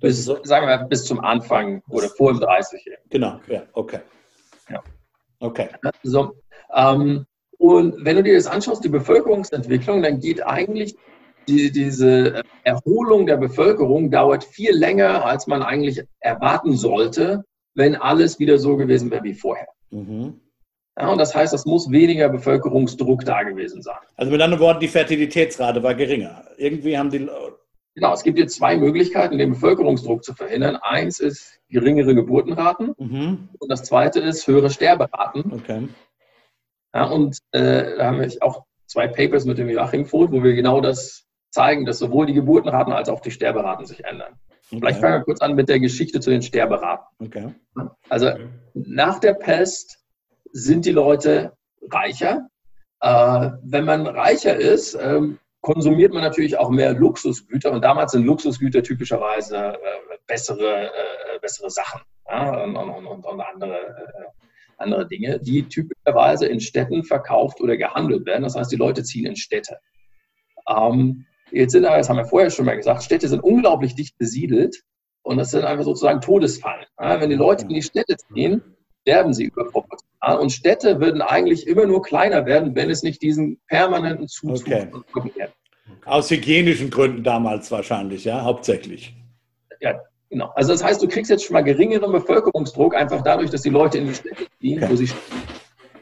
Bis, 0.00 0.24
sagen 0.24 0.66
wir 0.66 0.78
bis 0.88 1.04
zum 1.04 1.20
Anfang 1.20 1.82
oder 1.88 2.08
vor 2.08 2.32
dem 2.32 2.40
30-jährigen. 2.40 3.04
Genau, 3.10 3.40
ja, 3.48 3.62
okay. 3.72 4.00
Ja. 4.68 4.82
Okay. 5.40 5.68
So, 6.02 6.36
ähm, 6.74 7.26
und 7.58 8.04
wenn 8.04 8.16
du 8.16 8.22
dir 8.22 8.34
das 8.34 8.46
anschaust, 8.46 8.84
die 8.84 8.88
Bevölkerungsentwicklung, 8.88 10.02
dann 10.02 10.20
geht 10.20 10.44
eigentlich 10.44 10.96
die, 11.48 11.70
diese 11.70 12.42
Erholung 12.64 13.26
der 13.26 13.36
Bevölkerung 13.36 14.10
dauert 14.10 14.44
viel 14.44 14.72
länger, 14.72 15.24
als 15.24 15.46
man 15.46 15.62
eigentlich 15.62 16.02
erwarten 16.20 16.76
sollte, 16.76 17.44
wenn 17.74 17.94
alles 17.94 18.38
wieder 18.38 18.58
so 18.58 18.76
gewesen 18.76 19.10
wäre 19.10 19.22
wie 19.24 19.34
vorher. 19.34 19.68
Mhm. 19.90 20.40
Ja, 20.98 21.08
und 21.08 21.18
das 21.18 21.34
heißt, 21.34 21.52
es 21.52 21.66
muss 21.66 21.90
weniger 21.90 22.28
Bevölkerungsdruck 22.30 23.24
da 23.24 23.42
gewesen 23.42 23.82
sein. 23.82 23.98
Also 24.16 24.32
mit 24.32 24.40
anderen 24.40 24.62
Worten, 24.62 24.80
die 24.80 24.88
Fertilitätsrate 24.88 25.82
war 25.82 25.94
geringer. 25.94 26.44
Irgendwie 26.56 26.96
haben 26.96 27.10
die. 27.10 27.28
Genau, 27.96 28.12
es 28.12 28.22
gibt 28.22 28.38
jetzt 28.38 28.56
zwei 28.56 28.76
Möglichkeiten, 28.76 29.38
den 29.38 29.52
Bevölkerungsdruck 29.54 30.22
zu 30.22 30.34
verhindern. 30.34 30.76
Eins 30.76 31.18
ist 31.18 31.58
geringere 31.70 32.14
Geburtenraten 32.14 32.94
mhm. 32.98 33.48
und 33.58 33.70
das 33.70 33.84
zweite 33.84 34.20
ist 34.20 34.46
höhere 34.46 34.68
Sterberaten. 34.68 35.50
Okay. 35.50 35.88
Ja, 36.94 37.04
und 37.06 37.38
äh, 37.52 37.96
da 37.96 38.06
haben 38.06 38.20
wir 38.20 38.30
auch 38.40 38.66
zwei 38.86 39.08
Papers 39.08 39.46
mit 39.46 39.56
dem 39.56 39.70
Joachim 39.70 40.04
Voth, 40.04 40.30
wo 40.30 40.42
wir 40.42 40.54
genau 40.54 40.82
das 40.82 41.24
zeigen, 41.48 41.86
dass 41.86 41.98
sowohl 41.98 42.26
die 42.26 42.34
Geburtenraten 42.34 42.92
als 42.92 43.08
auch 43.08 43.20
die 43.20 43.30
Sterberaten 43.30 43.86
sich 43.86 44.04
ändern. 44.04 44.34
Okay. 44.66 44.78
Vielleicht 44.78 45.00
fangen 45.00 45.20
wir 45.20 45.24
kurz 45.24 45.40
an 45.40 45.54
mit 45.54 45.70
der 45.70 45.80
Geschichte 45.80 46.20
zu 46.20 46.28
den 46.28 46.42
Sterberaten. 46.42 47.06
Okay. 47.18 47.54
Also 48.10 48.32
nach 48.74 49.20
der 49.20 49.32
Pest 49.32 50.00
sind 50.52 50.84
die 50.84 50.92
Leute 50.92 51.56
reicher. 51.90 52.50
Äh, 53.00 53.52
wenn 53.62 53.86
man 53.86 54.06
reicher 54.06 54.54
ist, 54.54 54.98
ähm, 55.00 55.38
konsumiert 55.66 56.14
man 56.14 56.22
natürlich 56.22 56.56
auch 56.56 56.70
mehr 56.70 56.94
Luxusgüter 56.94 57.72
und 57.72 57.82
damals 57.82 58.12
sind 58.12 58.24
Luxusgüter 58.24 58.84
typischerweise 58.84 59.56
äh, 59.56 60.16
bessere, 60.28 60.86
äh, 60.86 61.38
bessere 61.40 61.70
Sachen 61.70 62.02
ja, 62.28 62.62
und, 62.62 62.76
und, 62.76 63.24
und, 63.24 63.40
andere, 63.40 63.74
äh, 63.74 64.24
andere 64.78 65.08
Dinge, 65.08 65.40
die 65.40 65.64
typischerweise 65.64 66.46
in 66.46 66.60
Städten 66.60 67.02
verkauft 67.02 67.60
oder 67.60 67.76
gehandelt 67.76 68.26
werden. 68.26 68.44
Das 68.44 68.54
heißt, 68.54 68.70
die 68.70 68.76
Leute 68.76 69.02
ziehen 69.02 69.26
in 69.26 69.34
Städte. 69.34 69.78
Ähm, 70.68 71.26
Jetzt 71.50 71.72
sind 71.72 71.84
aber, 71.84 71.96
das 71.96 72.08
haben 72.08 72.16
wir 72.16 72.24
vorher 72.26 72.50
schon 72.50 72.64
mal 72.64 72.76
gesagt, 72.76 73.02
Städte 73.02 73.28
sind 73.28 73.40
unglaublich 73.40 73.96
dicht 73.96 74.18
besiedelt 74.18 74.82
und 75.22 75.36
das 75.36 75.50
sind 75.50 75.64
einfach 75.64 75.84
sozusagen 75.84 76.20
Todesfallen. 76.20 76.86
Ja, 77.00 77.20
wenn 77.20 77.30
die 77.30 77.36
Leute 77.36 77.64
in 77.64 77.70
die 77.70 77.82
Städte 77.82 78.16
ziehen, 78.16 78.62
sterben 79.02 79.32
sie 79.32 79.44
überproportional. 79.44 80.15
Und 80.34 80.50
Städte 80.50 81.00
würden 81.00 81.22
eigentlich 81.22 81.66
immer 81.66 81.86
nur 81.86 82.02
kleiner 82.02 82.46
werden, 82.46 82.74
wenn 82.74 82.90
es 82.90 83.02
nicht 83.02 83.22
diesen 83.22 83.58
permanenten 83.68 84.28
Zuzug 84.28 84.66
okay. 84.66 84.86
gäbe. 85.14 85.52
Aus 86.04 86.30
hygienischen 86.30 86.90
Gründen 86.90 87.22
damals 87.22 87.70
wahrscheinlich, 87.70 88.24
ja, 88.24 88.42
hauptsächlich. 88.42 89.14
Ja, 89.80 90.00
genau. 90.30 90.52
Also 90.54 90.72
das 90.72 90.82
heißt, 90.82 91.02
du 91.02 91.08
kriegst 91.08 91.30
jetzt 91.30 91.44
schon 91.44 91.54
mal 91.54 91.62
geringeren 91.62 92.12
Bevölkerungsdruck, 92.12 92.94
einfach 92.94 93.22
dadurch, 93.22 93.50
dass 93.50 93.62
die 93.62 93.70
Leute 93.70 93.98
in 93.98 94.08
die 94.08 94.14
Städte 94.14 94.46
ziehen, 94.60 94.82
okay. 94.82 94.92
wo 94.92 94.96
sie 94.96 95.08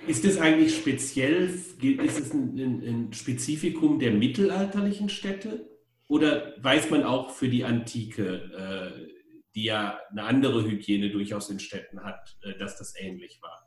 ist 0.06 0.24
das 0.24 0.36
eigentlich 0.36 0.76
speziell, 0.76 1.46
ist 1.46 2.20
es 2.20 2.34
ein, 2.34 2.58
ein, 2.58 2.82
ein, 2.82 3.12
Spezifikum 3.12 3.98
der 3.98 4.10
mittelalterlichen 4.10 5.08
Städte? 5.08 5.70
Oder 6.08 6.54
weiß 6.58 6.90
man 6.90 7.04
auch 7.04 7.30
für 7.30 7.48
die 7.48 7.64
Antike, 7.64 8.50
äh, 8.52 9.14
die 9.54 9.64
ja 9.64 9.98
eine 10.10 10.24
andere 10.24 10.62
Hygiene 10.64 11.10
durchaus 11.10 11.48
in 11.48 11.58
Städten 11.58 12.04
hat, 12.04 12.36
äh, 12.42 12.58
dass 12.58 12.76
das 12.76 12.94
ähnlich 12.98 13.38
war? 13.40 13.63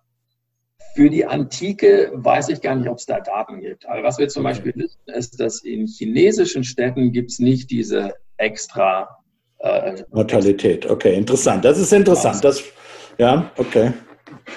Für 0.98 1.12
die 1.12 1.28
Antike 1.28 2.10
weiß 2.16 2.50
ich 2.50 2.60
gar 2.60 2.74
nicht, 2.74 2.90
ob 2.90 2.98
es 2.98 3.06
da 3.06 3.20
Daten 3.20 3.62
gibt. 3.62 3.88
Aber 3.88 4.02
was 4.02 4.18
wir 4.18 4.30
zum 4.30 4.44
okay. 4.44 4.54
Beispiel 4.54 4.74
wissen, 4.78 5.00
ist, 5.06 5.40
dass 5.40 5.64
in 5.64 5.86
chinesischen 5.86 6.64
Städten 6.64 7.12
gibt 7.12 7.30
es 7.30 7.38
nicht 7.38 7.70
diese 7.70 8.16
extra 8.38 9.08
äh, 9.60 10.02
Mortalität. 10.10 10.90
Okay, 10.90 11.14
interessant. 11.14 11.64
Das 11.64 11.78
ist 11.78 11.94
interessant. 11.94 12.44
Das, 12.44 12.64
ja, 13.20 13.52
okay. 13.58 13.94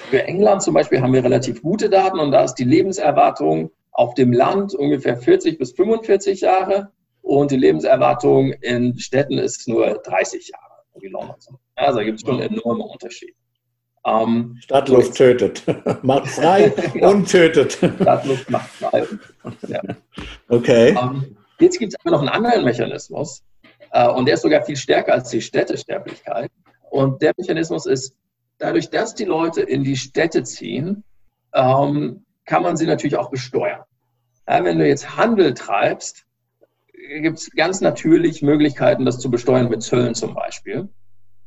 Für 0.09 0.23
England 0.23 0.63
zum 0.63 0.73
Beispiel 0.73 0.99
haben 0.99 1.13
wir 1.13 1.23
relativ 1.23 1.61
gute 1.61 1.91
Daten 1.91 2.19
und 2.19 2.31
da 2.31 2.43
ist 2.43 2.55
die 2.55 2.63
Lebenserwartung 2.63 3.69
auf 3.91 4.15
dem 4.15 4.33
Land 4.33 4.73
ungefähr 4.73 5.17
40 5.17 5.59
bis 5.59 5.73
45 5.73 6.41
Jahre 6.41 6.91
und 7.21 7.51
die 7.51 7.57
Lebenserwartung 7.57 8.51
in 8.61 8.97
Städten 8.97 9.37
ist 9.37 9.67
nur 9.67 10.01
30 10.03 10.49
Jahre, 10.49 10.81
wie 11.01 11.07
London. 11.09 11.35
Also 11.75 11.99
da 11.99 12.03
gibt 12.03 12.17
es 12.19 12.27
schon 12.27 12.41
enorme 12.41 12.83
Unterschiede. 12.83 13.33
Ähm, 14.05 14.57
Stadtluft 14.61 15.15
tötet. 15.15 15.63
macht 16.03 16.27
frei 16.27 16.73
und 17.01 17.29
tötet. 17.29 17.73
Stadtluft 17.73 18.49
macht 18.49 18.69
frei. 18.69 19.05
ja. 19.67 19.81
Okay. 20.49 20.97
Ähm, 20.99 21.37
jetzt 21.59 21.77
gibt 21.77 21.93
es 21.93 21.99
aber 22.01 22.11
noch 22.11 22.19
einen 22.19 22.29
anderen 22.29 22.65
Mechanismus. 22.65 23.43
Äh, 23.91 24.07
und 24.09 24.25
der 24.25 24.35
ist 24.35 24.41
sogar 24.41 24.63
viel 24.63 24.75
stärker 24.75 25.13
als 25.13 25.29
die 25.29 25.41
Städtesterblichkeit. 25.41 26.51
Und 26.89 27.21
der 27.21 27.33
Mechanismus 27.37 27.85
ist, 27.85 28.15
dadurch, 28.57 28.89
dass 28.89 29.15
die 29.15 29.25
Leute 29.25 29.61
in 29.61 29.83
die 29.83 29.97
Städte 29.97 30.43
ziehen, 30.43 31.03
ähm, 31.53 32.25
kann 32.45 32.63
man 32.63 32.77
sie 32.77 32.85
natürlich 32.85 33.17
auch 33.17 33.29
besteuern. 33.29 33.81
Ja, 34.47 34.63
wenn 34.63 34.79
du 34.79 34.87
jetzt 34.87 35.15
Handel 35.17 35.53
treibst, 35.53 36.25
gibt 37.21 37.39
es 37.39 37.51
ganz 37.51 37.81
natürlich 37.81 38.41
Möglichkeiten, 38.41 39.05
das 39.05 39.19
zu 39.19 39.29
besteuern 39.29 39.69
mit 39.69 39.83
Zöllen 39.83 40.15
zum 40.15 40.33
Beispiel. 40.33 40.89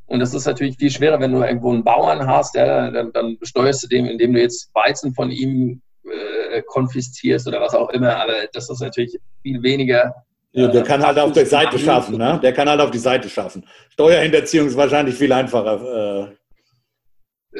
Und 0.07 0.19
das 0.19 0.33
ist 0.33 0.45
natürlich 0.45 0.77
viel 0.77 0.91
schwerer, 0.91 1.19
wenn 1.19 1.31
du 1.31 1.41
irgendwo 1.41 1.71
einen 1.71 1.83
Bauern 1.83 2.27
hast, 2.27 2.55
ja, 2.55 2.91
dann, 2.91 3.11
dann 3.11 3.37
besteuerst 3.39 3.83
du 3.83 3.87
dem, 3.87 4.05
indem 4.05 4.33
du 4.33 4.41
jetzt 4.41 4.69
Weizen 4.73 5.13
von 5.13 5.31
ihm 5.31 5.81
äh, 6.03 6.61
konfiszierst 6.67 7.47
oder 7.47 7.59
was 7.61 7.73
auch 7.73 7.89
immer. 7.89 8.15
Aber 8.17 8.33
das 8.53 8.69
ist 8.69 8.81
natürlich 8.81 9.17
viel 9.41 9.61
weniger. 9.63 10.13
Ja, 10.51 10.67
der 10.67 10.81
äh, 10.81 10.85
kann 10.85 11.05
halt 11.05 11.17
auf 11.17 11.31
der 11.31 11.45
Seite 11.45 11.79
schaffen, 11.79 12.17
ne? 12.17 12.39
Der 12.41 12.53
kann 12.53 12.69
halt 12.69 12.79
auf 12.79 12.91
die 12.91 12.99
Seite 12.99 13.27
schaffen. 13.29 13.65
Steuerhinterziehung 13.89 14.67
ist 14.67 14.77
wahrscheinlich 14.77 15.15
viel 15.15 15.33
einfacher. 15.33 16.29
Äh, 16.29 16.35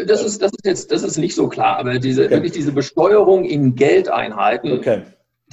das 0.05 0.23
ist, 0.23 0.41
das 0.41 0.51
ist 0.51 0.65
jetzt, 0.65 0.91
das 0.91 1.03
ist 1.03 1.17
nicht 1.17 1.35
so 1.35 1.47
klar, 1.47 1.77
aber 1.77 1.99
diese, 1.99 2.25
okay. 2.25 2.35
wirklich 2.35 2.51
diese 2.51 2.73
Besteuerung 2.73 3.45
in 3.45 3.75
Geldeinheiten, 3.75 4.73
okay. 4.73 5.03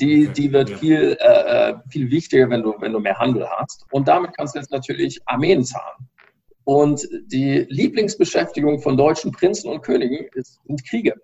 die, 0.00 0.28
die 0.28 0.52
wird 0.52 0.68
viel, 0.68 1.16
äh, 1.20 1.70
äh, 1.70 1.74
viel 1.90 2.10
wichtiger, 2.10 2.50
wenn 2.50 2.62
du, 2.62 2.74
wenn 2.80 2.92
du 2.92 2.98
mehr 2.98 3.18
Handel 3.18 3.46
hast. 3.48 3.84
Und 3.92 4.08
damit 4.08 4.36
kannst 4.36 4.54
du 4.54 4.58
jetzt 4.58 4.72
natürlich 4.72 5.20
Armeen 5.26 5.64
zahlen. 5.64 6.08
Und 6.64 7.08
die 7.26 7.66
Lieblingsbeschäftigung 7.68 8.80
von 8.80 8.96
deutschen 8.96 9.32
Prinzen 9.32 9.68
und 9.68 9.82
Königen 9.82 10.26
ist, 10.34 10.60
sind 10.66 10.84
Kriege. 10.86 11.14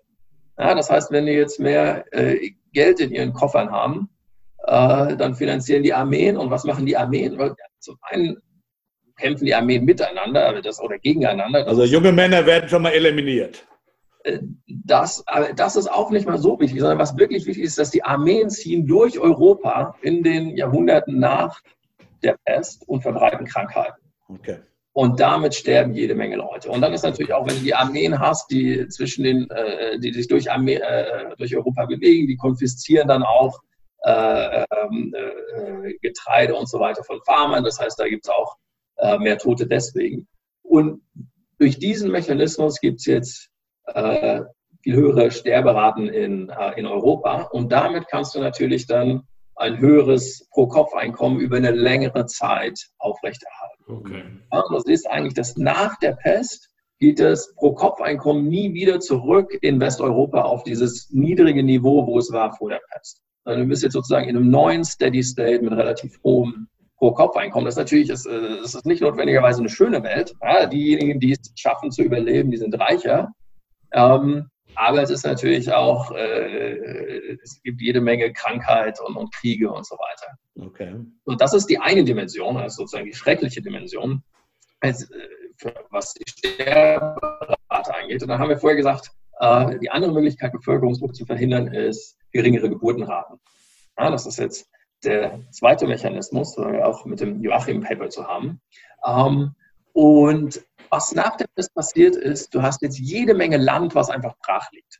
Ja, 0.57 0.75
das 0.75 0.89
heißt, 0.89 1.11
wenn 1.11 1.25
die 1.25 1.31
jetzt 1.31 1.59
mehr 1.59 2.05
äh, 2.11 2.51
Geld 2.73 2.99
in 2.99 3.11
ihren 3.11 3.33
Koffern 3.33 3.71
haben, 3.71 4.09
äh, 4.65 5.15
dann 5.15 5.35
finanzieren 5.35 5.83
die 5.83 5.93
Armeen. 5.93 6.37
Und 6.37 6.51
was 6.51 6.65
machen 6.65 6.85
die 6.85 6.97
Armeen? 6.97 7.37
Weil, 7.37 7.49
ja, 7.49 7.65
zum 7.79 7.97
einen 8.01 8.37
kämpfen 9.17 9.45
die 9.45 9.55
Armeen 9.55 9.85
miteinander 9.85 10.61
das, 10.61 10.81
oder 10.81 10.99
gegeneinander. 10.99 11.65
Also 11.67 11.83
junge 11.83 12.11
Männer 12.11 12.45
werden 12.45 12.67
schon 12.67 12.81
mal 12.81 12.91
eliminiert. 12.91 13.65
Äh, 14.23 14.39
das, 14.67 15.23
das 15.55 15.75
ist 15.77 15.89
auch 15.89 16.11
nicht 16.11 16.27
mal 16.27 16.37
so 16.37 16.59
wichtig, 16.59 16.81
sondern 16.81 16.99
was 16.99 17.17
wirklich 17.17 17.45
wichtig 17.45 17.63
ist, 17.63 17.77
dass 17.77 17.91
die 17.91 18.03
Armeen 18.03 18.49
ziehen 18.49 18.85
durch 18.85 19.19
Europa 19.19 19.95
in 20.01 20.23
den 20.23 20.57
Jahrhunderten 20.57 21.19
nach 21.19 21.61
der 22.23 22.37
Pest 22.43 22.83
und 22.87 23.01
verbreiten 23.01 23.45
Krankheiten. 23.45 24.01
Okay. 24.27 24.59
Und 24.99 25.21
damit 25.21 25.55
sterben 25.55 25.93
jede 25.93 26.13
Menge 26.13 26.35
Leute. 26.35 26.69
Und 26.69 26.81
dann 26.81 26.91
ist 26.91 27.03
natürlich 27.03 27.31
auch, 27.31 27.47
wenn 27.47 27.55
du 27.55 27.61
die 27.61 27.73
Armeen 27.73 28.19
hast, 28.19 28.51
die 28.51 28.85
zwischen 28.89 29.23
den, 29.23 29.49
äh, 29.49 29.97
die 29.97 30.11
sich 30.11 30.27
durch, 30.27 30.51
Armee, 30.51 30.73
äh, 30.75 31.33
durch 31.37 31.55
Europa 31.55 31.85
bewegen, 31.85 32.27
die 32.27 32.35
konfiszieren 32.35 33.07
dann 33.07 33.23
auch 33.23 33.61
äh, 34.03 34.65
ähm, 34.75 35.15
äh 35.15 35.93
Getreide 36.01 36.53
und 36.53 36.67
so 36.67 36.81
weiter 36.81 37.01
von 37.05 37.21
Farmern. 37.25 37.63
Das 37.63 37.79
heißt, 37.79 37.97
da 37.97 38.09
gibt 38.09 38.25
es 38.25 38.29
auch 38.29 38.57
äh, 38.97 39.17
mehr 39.19 39.37
Tote 39.37 39.67
deswegen. 39.67 40.27
Und 40.63 41.01
durch 41.59 41.79
diesen 41.79 42.11
Mechanismus 42.11 42.81
gibt 42.81 42.99
es 42.99 43.05
jetzt 43.05 43.49
äh, 43.85 44.41
viel 44.83 44.95
höhere 44.97 45.31
Sterberaten 45.31 46.09
in, 46.09 46.51
in 46.75 46.85
Europa. 46.85 47.43
Und 47.43 47.71
damit 47.71 48.09
kannst 48.09 48.35
du 48.35 48.41
natürlich 48.41 48.85
dann 48.85 49.25
ein 49.55 49.77
höheres 49.77 50.45
Pro-Kopf-Einkommen 50.51 51.39
über 51.39 51.55
eine 51.55 51.71
längere 51.71 52.25
Zeit 52.25 52.77
aufrechterhalten. 52.97 53.68
Okay. 53.89 54.23
Ja, 54.51 54.63
du 54.69 54.79
siehst 54.79 55.09
eigentlich, 55.09 55.33
dass 55.33 55.57
nach 55.57 55.97
der 55.97 56.13
Pest 56.13 56.69
geht 56.99 57.19
das 57.19 57.53
Pro-Kopf-Einkommen 57.55 58.47
nie 58.47 58.73
wieder 58.73 58.99
zurück 58.99 59.57
in 59.61 59.79
Westeuropa 59.79 60.41
auf 60.41 60.63
dieses 60.63 61.09
niedrige 61.11 61.63
Niveau, 61.63 62.05
wo 62.05 62.17
es 62.19 62.31
war 62.31 62.53
vor 62.55 62.69
der 62.69 62.81
Pest. 62.91 63.21
Also 63.45 63.61
du 63.61 63.67
bist 63.67 63.83
jetzt 63.83 63.93
sozusagen 63.93 64.27
in 64.27 64.37
einem 64.37 64.49
neuen 64.49 64.83
Steady 64.83 65.23
State 65.23 65.63
mit 65.63 65.73
relativ 65.73 66.19
hohem 66.23 66.67
Pro-Kopf-Einkommen. 66.97 67.65
Das 67.65 67.75
ist 67.75 67.79
natürlich 67.79 68.09
ist, 68.09 68.25
äh, 68.25 68.57
das 68.61 68.75
ist 68.75 68.85
nicht 68.85 69.01
notwendigerweise 69.01 69.59
eine 69.59 69.69
schöne 69.69 70.03
Welt. 70.03 70.35
Ja, 70.43 70.65
diejenigen, 70.67 71.19
die 71.19 71.31
es 71.31 71.51
schaffen 71.55 71.89
zu 71.89 72.03
überleben, 72.03 72.51
die 72.51 72.57
sind 72.57 72.77
reicher. 72.79 73.31
Ähm, 73.93 74.49
aber 74.75 75.01
es 75.01 75.09
ist 75.09 75.25
natürlich 75.25 75.71
auch, 75.71 76.11
äh, 76.11 77.37
es 77.43 77.61
gibt 77.63 77.81
jede 77.81 78.01
Menge 78.01 78.31
Krankheit 78.33 78.99
und, 79.01 79.15
und, 79.15 79.33
Kriege 79.33 79.71
und 79.71 79.85
so 79.85 79.95
weiter. 79.95 80.37
Okay. 80.67 80.95
Und 81.25 81.41
das 81.41 81.53
ist 81.53 81.67
die 81.67 81.79
eine 81.79 82.03
Dimension, 82.03 82.57
also 82.57 82.83
sozusagen 82.83 83.05
die 83.05 83.13
schreckliche 83.13 83.61
Dimension, 83.61 84.23
als, 84.79 85.09
äh, 85.11 85.73
was 85.89 86.13
die 86.13 86.23
Sterberate 86.27 87.95
angeht. 87.95 88.21
Und 88.21 88.29
dann 88.29 88.39
haben 88.39 88.49
wir 88.49 88.57
vorher 88.57 88.77
gesagt, 88.77 89.11
äh, 89.39 89.77
die 89.79 89.89
andere 89.89 90.13
Möglichkeit, 90.13 90.51
Bevölkerungsdruck 90.53 91.15
zu 91.15 91.25
verhindern, 91.25 91.67
ist 91.67 92.17
geringere 92.31 92.69
Geburtenraten. 92.69 93.39
Ja, 93.97 94.09
das 94.09 94.25
ist 94.25 94.39
jetzt 94.39 94.69
der 95.03 95.39
zweite 95.51 95.87
Mechanismus, 95.87 96.57
auch 96.57 97.05
mit 97.05 97.21
dem 97.21 97.41
Joachim-Paper 97.41 98.09
zu 98.09 98.27
haben. 98.27 98.61
Ähm, 99.05 99.55
und 99.93 100.61
was 100.89 101.13
nach 101.13 101.35
der 101.37 101.47
Pest 101.55 101.73
passiert 101.73 102.15
ist, 102.15 102.53
du 102.53 102.61
hast 102.61 102.81
jetzt 102.81 102.99
jede 102.99 103.33
Menge 103.33 103.57
Land, 103.57 103.95
was 103.95 104.09
einfach 104.09 104.35
brach 104.39 104.71
liegt. 104.71 104.99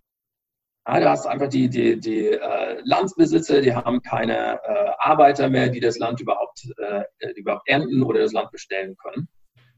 Ja, 0.88 0.99
du 0.99 1.10
hast 1.10 1.28
einfach 1.28 1.49
die, 1.49 1.69
die, 1.69 1.99
die 1.99 2.30
äh, 2.30 2.82
Landbesitzer, 2.84 3.62
die 3.62 3.75
haben 3.75 4.02
keine 4.02 4.60
äh, 4.63 4.91
Arbeiter 4.97 5.49
mehr, 5.49 5.69
die 5.69 5.80
das 5.80 5.99
Land 5.99 6.19
überhaupt, 6.19 6.67
äh, 6.78 7.04
überhaupt 7.36 7.67
ernten 7.67 8.02
oder 8.02 8.21
das 8.21 8.34
Land 8.34 8.52
bestellen 8.52 8.95
können. 8.97 9.28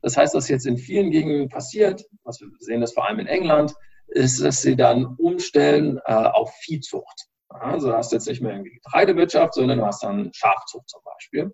Das 0.02 0.18
heißt, 0.18 0.34
was 0.34 0.48
jetzt 0.48 0.66
in 0.66 0.78
vielen 0.78 1.12
Gegenden 1.12 1.50
passiert, 1.50 2.04
was 2.24 2.40
wir 2.40 2.48
sehen 2.60 2.82
das 2.82 2.94
vor 2.94 3.08
allem 3.08 3.20
in 3.20 3.28
England, 3.28 3.74
ist, 4.08 4.42
dass 4.42 4.62
sie 4.62 4.76
dann 4.76 5.06
umstellen 5.18 6.00
äh, 6.06 6.14
auf 6.14 6.54
Viehzucht. 6.62 7.28
Also 7.50 7.90
du 7.90 7.98
hast 7.98 8.12
jetzt 8.12 8.28
nicht 8.28 8.42
mehr 8.42 8.54
irgendwie 8.54 8.80
Getreidewirtschaft, 8.84 9.54
sondern 9.54 9.80
du 9.80 9.86
hast 9.86 10.04
dann 10.04 10.32
Schafzucht 10.34 10.90
zum 10.90 11.02
Beispiel. 11.04 11.52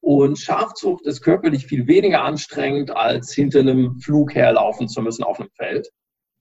Und 0.00 0.38
Schafzucht 0.38 1.04
ist 1.06 1.22
körperlich 1.22 1.66
viel 1.66 1.86
weniger 1.86 2.22
anstrengend, 2.22 2.90
als 2.90 3.32
hinter 3.32 3.60
einem 3.60 3.98
Flug 4.00 4.34
herlaufen 4.34 4.88
zu 4.88 5.02
müssen 5.02 5.24
auf 5.24 5.40
einem 5.40 5.50
Feld. 5.56 5.88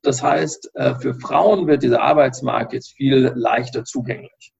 Das 0.03 0.21
heißt, 0.21 0.71
äh, 0.75 0.95
für 0.95 1.15
Frauen 1.15 1.67
wird 1.67 1.83
dieser 1.83 2.01
Arbeitsmarkt 2.01 2.73
jetzt 2.73 2.93
viel 2.93 3.31
leichter 3.35 3.83
zugänglich. 3.83 4.53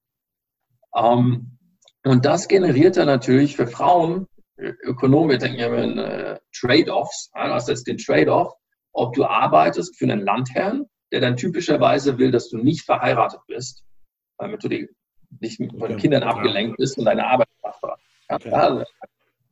Ähm, 0.96 1.58
und 2.04 2.26
das 2.26 2.48
generiert 2.48 2.98
dann 2.98 3.08
natürlich 3.08 3.56
für 3.56 3.68
Frauen, 3.68 4.28
Ökonomen, 4.58 5.30
wir 5.30 5.38
denken 5.38 5.60
ja 5.60 5.76
in 5.76 6.00
äh, 6.00 6.40
Trade-offs. 6.56 7.30
Hast 7.36 7.70
jetzt 7.70 7.86
den 7.88 7.98
Trade-off, 7.98 8.54
ob 8.92 9.14
du 9.14 9.26
arbeitest 9.26 9.98
für 9.98 10.06
einen 10.06 10.22
Landherrn, 10.22 10.86
der 11.12 11.22
dann 11.22 11.38
typischerweise 11.38 12.18
will, 12.18 12.32
dass 12.32 12.50
du 12.50 12.58
nicht 12.58 12.84
verheiratet 12.84 13.42
bist, 13.48 13.84
damit 14.40 14.64
du 14.64 14.70
nicht 15.40 15.58
von 15.58 15.90
den 15.90 15.98
Kindern 15.98 16.24
abgelenkt 16.24 16.78
bist 16.78 16.98
und 16.98 17.06
deine 17.06 17.28
Arbeit 17.28 17.48
machst. 17.62 17.84
Okay. 18.30 18.50
Ja, 18.50 18.58
also, 18.58 18.84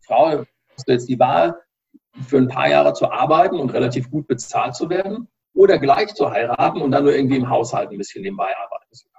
Frau 0.06 0.46
hast 0.76 0.88
du 0.88 0.92
jetzt 0.92 1.10
die 1.10 1.20
Wahl, 1.20 1.56
für 2.28 2.38
ein 2.38 2.48
paar 2.48 2.70
Jahre 2.70 2.94
zu 2.94 3.12
arbeiten 3.12 3.60
und 3.60 3.74
relativ 3.74 4.10
gut 4.10 4.28
bezahlt 4.28 4.76
zu 4.76 4.90
werden 4.90 5.28
oder 5.54 5.80
gleich 5.80 6.14
zu 6.14 6.32
heiraten 6.32 6.82
und 6.82 6.92
dann 6.92 7.04
nur 7.04 7.16
irgendwie 7.16 7.38
im 7.38 7.50
Haushalt 7.50 7.90
ein 7.92 7.98
bisschen 7.98 8.22
nebenbei 8.24 8.56
arbeiten 8.58 8.94
zu 8.94 9.06
können. 9.06 9.16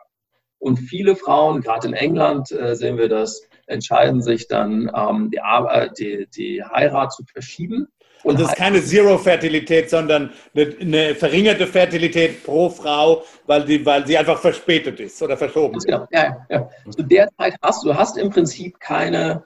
Und 0.59 0.77
viele 0.79 1.17
Frauen, 1.17 1.61
gerade 1.61 1.89
in 1.89 1.95
England 1.95 2.51
äh, 2.53 2.75
sehen 2.75 2.99
wir 2.99 3.09
das, 3.09 3.43
entscheiden 3.67 4.23
sich 4.23 4.49
dann, 4.49 4.91
ähm, 4.95 5.31
die, 5.31 5.39
äh, 5.39 5.91
die, 5.99 6.29
die 6.35 6.65
Heirat 6.65 7.13
zu 7.13 7.25
verschieben. 7.25 7.89
Und 8.23 8.41
das 8.41 8.49
ist 8.49 8.57
keine 8.57 8.83
Zero-Fertilität, 8.83 9.91
sondern 9.91 10.33
eine, 10.55 11.15
verringerte 11.15 11.67
Fertilität 11.67 12.45
pro 12.45 12.69
Frau, 12.71 13.23
weil, 13.47 13.65
die, 13.65 13.85
weil 13.87 14.07
sie 14.07 14.19
einfach 14.19 14.39
verspätet 14.39 14.99
ist 15.01 15.23
oder 15.23 15.37
verschoben. 15.37 15.79
Genau. 15.79 16.07
Ja, 16.11 16.45
ja. 16.49 16.69
Zu 16.91 17.03
der 17.03 17.29
Zeit 17.37 17.55
hast 17.63 17.85
du 17.85 17.95
hast 17.95 18.19
im 18.19 18.31
Prinzip 18.31 18.81
keine 18.81 19.45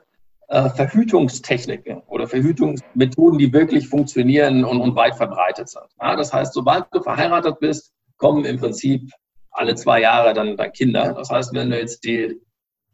äh, 0.48 0.68
Verhütungstechniken 0.70 2.02
oder 2.06 2.26
Verhütungsmethoden, 2.26 3.38
die 3.38 3.52
wirklich 3.52 3.88
funktionieren 3.88 4.64
und, 4.64 4.80
und 4.80 4.96
weit 4.96 5.14
verbreitet 5.14 5.68
sind. 5.68 5.84
Ja, 6.00 6.16
das 6.16 6.32
heißt, 6.32 6.54
sobald 6.54 6.86
du 6.92 7.02
verheiratet 7.02 7.60
bist, 7.60 7.92
kommen 8.16 8.44
im 8.44 8.58
Prinzip 8.58 9.10
alle 9.50 9.74
zwei 9.74 10.00
Jahre 10.00 10.34
dann, 10.34 10.56
dann 10.56 10.72
Kinder. 10.72 11.14
Das 11.14 11.30
heißt, 11.30 11.54
wenn 11.54 11.70
du 11.70 11.78
jetzt 11.78 12.04
die 12.04 12.40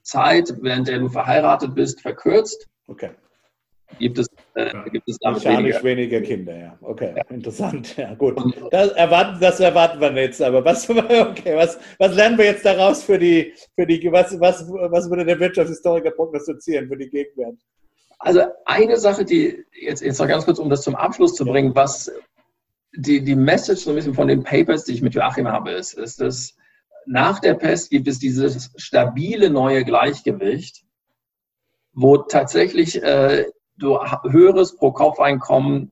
Zeit, 0.03 0.53
während 0.61 0.89
der 0.89 0.99
du 0.99 1.09
verheiratet 1.09 1.75
bist, 1.75 2.01
verkürzt, 2.01 2.67
okay. 2.87 3.11
gibt 3.99 4.19
es, 4.19 4.29
äh, 4.57 4.91
gibt 4.91 5.07
es 5.09 5.19
damit 5.19 5.45
weniger. 5.45 5.83
weniger. 5.85 6.21
Kinder. 6.23 6.57
Ja. 6.57 6.79
Okay, 6.81 7.13
ja. 7.15 7.23
interessant. 7.29 7.97
Ja, 7.97 8.15
gut. 8.15 8.41
Das 8.71 8.93
erwarten, 8.93 9.39
das 9.39 9.61
erwarten 9.61 10.01
wir 10.01 10.23
jetzt. 10.23 10.41
Aber 10.41 10.65
was, 10.65 10.89
okay, 10.91 11.55
was, 11.55 11.79
was 11.99 12.15
lernen 12.15 12.39
wir 12.39 12.47
jetzt 12.47 12.65
daraus 12.65 13.03
für 13.03 13.19
die, 13.19 13.53
für 13.75 13.87
die 13.87 14.03
was, 14.11 14.41
was, 14.41 14.67
was 14.69 15.11
würde 15.11 15.27
der 15.27 15.39
Wirtschaftshistoriker 15.39 16.11
prognostizieren 16.11 16.89
für 16.89 16.97
die 16.97 17.11
Gegenwart? 17.11 17.57
Also 18.19 18.45
eine 18.65 18.97
Sache, 18.97 19.27
die 19.27 19.63
jetzt, 19.79 20.03
jetzt 20.03 20.19
noch 20.19 20.29
ganz 20.29 20.47
kurz, 20.47 20.59
um 20.59 20.71
das 20.71 20.81
zum 20.83 20.95
Abschluss 20.95 21.35
zu 21.35 21.45
bringen, 21.45 21.75
was 21.75 22.11
die, 22.97 23.23
die 23.23 23.37
Message 23.37 23.83
so 23.83 23.91
ein 23.91 23.97
bisschen 23.97 24.15
von 24.15 24.29
den 24.29 24.43
Papers, 24.43 24.85
die 24.85 24.93
ich 24.93 25.03
mit 25.03 25.15
Joachim 25.15 25.49
habe, 25.49 25.73
ist, 25.73 25.93
ist, 25.93 26.19
dass 26.21 26.57
nach 27.05 27.41
der 27.41 27.55
Pest 27.55 27.91
gibt 27.91 28.09
es 28.09 28.19
dieses 28.19 28.73
stabile 28.77 29.51
neue 29.51 29.85
Gleichgewicht, 29.85 30.83
wo 31.93 32.17
tatsächlich 32.17 33.03
äh, 33.03 33.45
du 33.79 33.99
höheres 34.31 34.77
Pro-Kopf-Einkommen 34.77 35.91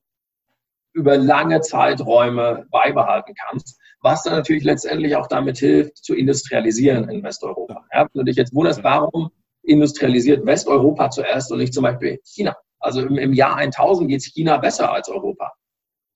über 0.92 1.16
lange 1.16 1.60
Zeiträume 1.60 2.66
beibehalten 2.70 3.34
kannst, 3.34 3.80
was 4.00 4.22
dann 4.22 4.34
natürlich 4.34 4.64
letztendlich 4.64 5.16
auch 5.16 5.26
damit 5.26 5.58
hilft, 5.58 5.98
zu 5.98 6.14
industrialisieren 6.14 7.08
in 7.08 7.22
Westeuropa. 7.22 7.84
Ja, 7.92 8.02
wenn 8.02 8.20
du 8.20 8.24
dich 8.24 8.36
jetzt 8.36 8.54
wunderst, 8.54 8.84
warum 8.84 9.30
industrialisiert 9.62 10.46
Westeuropa 10.46 11.10
zuerst 11.10 11.50
und 11.50 11.58
nicht 11.58 11.74
zum 11.74 11.82
Beispiel 11.82 12.20
China? 12.24 12.56
Also 12.78 13.00
im, 13.00 13.18
im 13.18 13.32
Jahr 13.32 13.56
1000 13.56 14.08
geht 14.08 14.20
es 14.20 14.26
China 14.26 14.58
besser 14.58 14.92
als 14.92 15.08
Europa. 15.08 15.52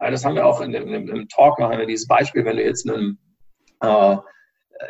Ja, 0.01 0.11
das 0.11 0.25
haben 0.25 0.37
wir 0.37 0.47
auch 0.47 0.61
in 0.61 0.73
dem, 0.73 1.09
im 1.09 1.29
Talk, 1.29 1.59
haben 1.59 1.77
wir 1.77 1.87
dieses 1.87 2.07
Beispiel, 2.07 2.45
wenn 2.45 2.57
du 2.57 2.63
jetzt 2.63 2.89
einen 2.89 3.19
äh, 3.81 4.17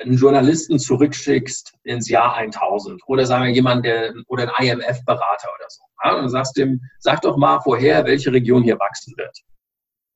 einen 0.02 0.16
Journalisten 0.16 0.78
zurückschickst 0.78 1.74
ins 1.84 2.08
Jahr 2.08 2.36
1000 2.36 3.02
oder 3.06 3.24
sagen 3.26 3.44
wir 3.44 3.52
jemand, 3.52 3.84
der, 3.84 4.12
oder 4.26 4.52
ein 4.58 4.66
IMF-Berater 4.66 5.48
oder 5.56 5.68
so. 5.68 5.82
Ja, 6.02 6.18
und 6.18 6.28
sagst 6.28 6.56
dem, 6.56 6.80
sag 7.00 7.22
doch 7.22 7.36
mal 7.36 7.60
vorher, 7.60 8.04
welche 8.04 8.32
Region 8.32 8.62
hier 8.62 8.78
wachsen 8.78 9.14
wird. 9.16 9.36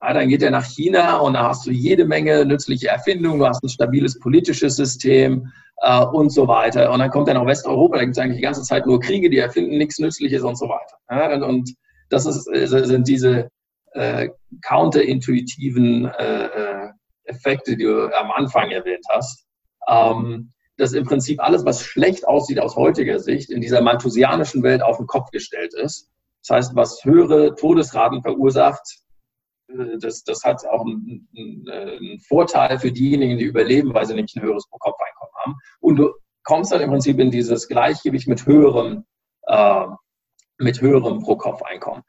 Ja, 0.03 0.13
dann 0.13 0.29
geht 0.29 0.43
er 0.43 0.51
nach 0.51 0.65
China 0.65 1.19
und 1.19 1.35
da 1.35 1.49
hast 1.49 1.67
du 1.67 1.71
jede 1.71 2.05
Menge 2.05 2.45
nützliche 2.45 2.89
Erfindungen, 2.89 3.39
du 3.39 3.47
hast 3.47 3.63
ein 3.63 3.69
stabiles 3.69 4.19
politisches 4.19 4.77
System 4.77 5.53
äh, 5.79 6.05
und 6.05 6.31
so 6.31 6.49
weiter. 6.49 6.93
Und 6.93 6.99
dann 6.99 7.11
kommt 7.11 7.29
er 7.29 7.35
nach 7.35 7.47
Westeuropa, 7.47 7.97
da 7.97 8.05
gibt 8.05 8.17
es 8.17 8.23
eigentlich 8.23 8.39
die 8.39 8.43
ganze 8.43 8.63
Zeit 8.63 8.87
nur 8.87 9.01
Kriege, 9.01 9.31
die 9.31 9.39
erfinden 9.39 9.79
nichts 9.79 9.99
Nützliches 9.99 10.43
und 10.43 10.57
so 10.57 10.69
weiter. 10.69 10.97
Ja, 11.11 11.35
und, 11.35 11.43
und, 11.43 11.75
das 12.11 12.27
ist, 12.27 12.45
sind 12.45 13.09
diese 13.09 13.49
äh, 13.93 14.29
counterintuitiven 14.61 16.05
äh, 16.05 16.45
äh, 16.45 16.89
Effekte, 17.25 17.75
die 17.75 17.85
du 17.85 18.15
am 18.15 18.31
Anfang 18.33 18.71
erwähnt 18.71 19.07
hast 19.09 19.47
ähm, 19.89 20.53
dass 20.77 20.93
im 20.93 21.05
Prinzip 21.05 21.41
alles, 21.43 21.65
was 21.65 21.83
schlecht 21.83 22.27
aussieht 22.27 22.59
aus 22.59 22.77
heutiger 22.77 23.19
Sicht, 23.19 23.51
in 23.51 23.61
dieser 23.61 23.83
malthusianischen 23.83 24.63
Welt 24.63 24.83
auf 24.83 24.97
den 24.97 25.07
Kopf 25.07 25.31
gestellt 25.31 25.75
ist. 25.75 26.11
Das 26.47 26.57
heißt, 26.57 26.77
was 26.77 27.05
höhere 27.05 27.55
Todesraten 27.55 28.23
verursacht, 28.23 28.83
äh, 29.69 29.99
das, 29.99 30.25
das 30.25 30.43
hat 30.45 30.65
auch 30.67 30.85
einen, 30.85 31.29
einen, 31.37 32.21
Vorteil 32.21 32.79
für 32.79 32.91
diejenigen, 32.91 33.39
die 33.39 33.45
überleben, 33.45 33.95
weil 33.95 34.07
sie 34.07 34.15
nicht 34.15 34.37
ein 34.37 34.43
höheres 34.43 34.67
Pro-Kopf-Einkommen 34.69 35.33
haben. 35.45 35.55
Und 35.81 35.97
du 35.97 36.13
kommst 36.43 36.73
dann 36.73 36.81
im 36.81 36.91
Prinzip 36.91 37.19
in 37.19 37.31
dieses 37.31 37.69
Gleichgewicht 37.69 38.27
mit 38.27 38.47
höherem, 38.47 39.05
äh, 39.47 39.87
mit 40.59 40.81
höherem 40.81 41.21
Pro-Kopf-Einkommen. 41.21 42.03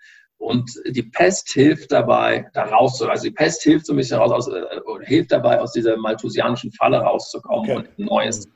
Und 0.43 0.77
die 0.85 1.03
Pest 1.03 1.51
hilft 1.53 1.93
dabei, 1.93 2.49
da 2.53 2.65
rauszukommen. 2.65 3.11
Also 3.11 3.29
die 3.29 3.33
Pest 3.33 3.63
hilft 3.63 3.85
so 3.85 3.93
ein 3.93 3.95
bisschen 3.95 4.17
raus, 4.17 4.29
aus, 4.29 4.47
äh, 4.49 5.05
hilft 5.05 5.31
dabei, 5.31 5.61
aus 5.61 5.71
dieser 5.71 5.95
malthusianischen 5.95 6.69
Falle 6.73 6.97
rauszukommen 6.97 7.61
okay. 7.61 7.75
und 7.77 7.87
ein 7.97 8.05
neues. 8.05 8.49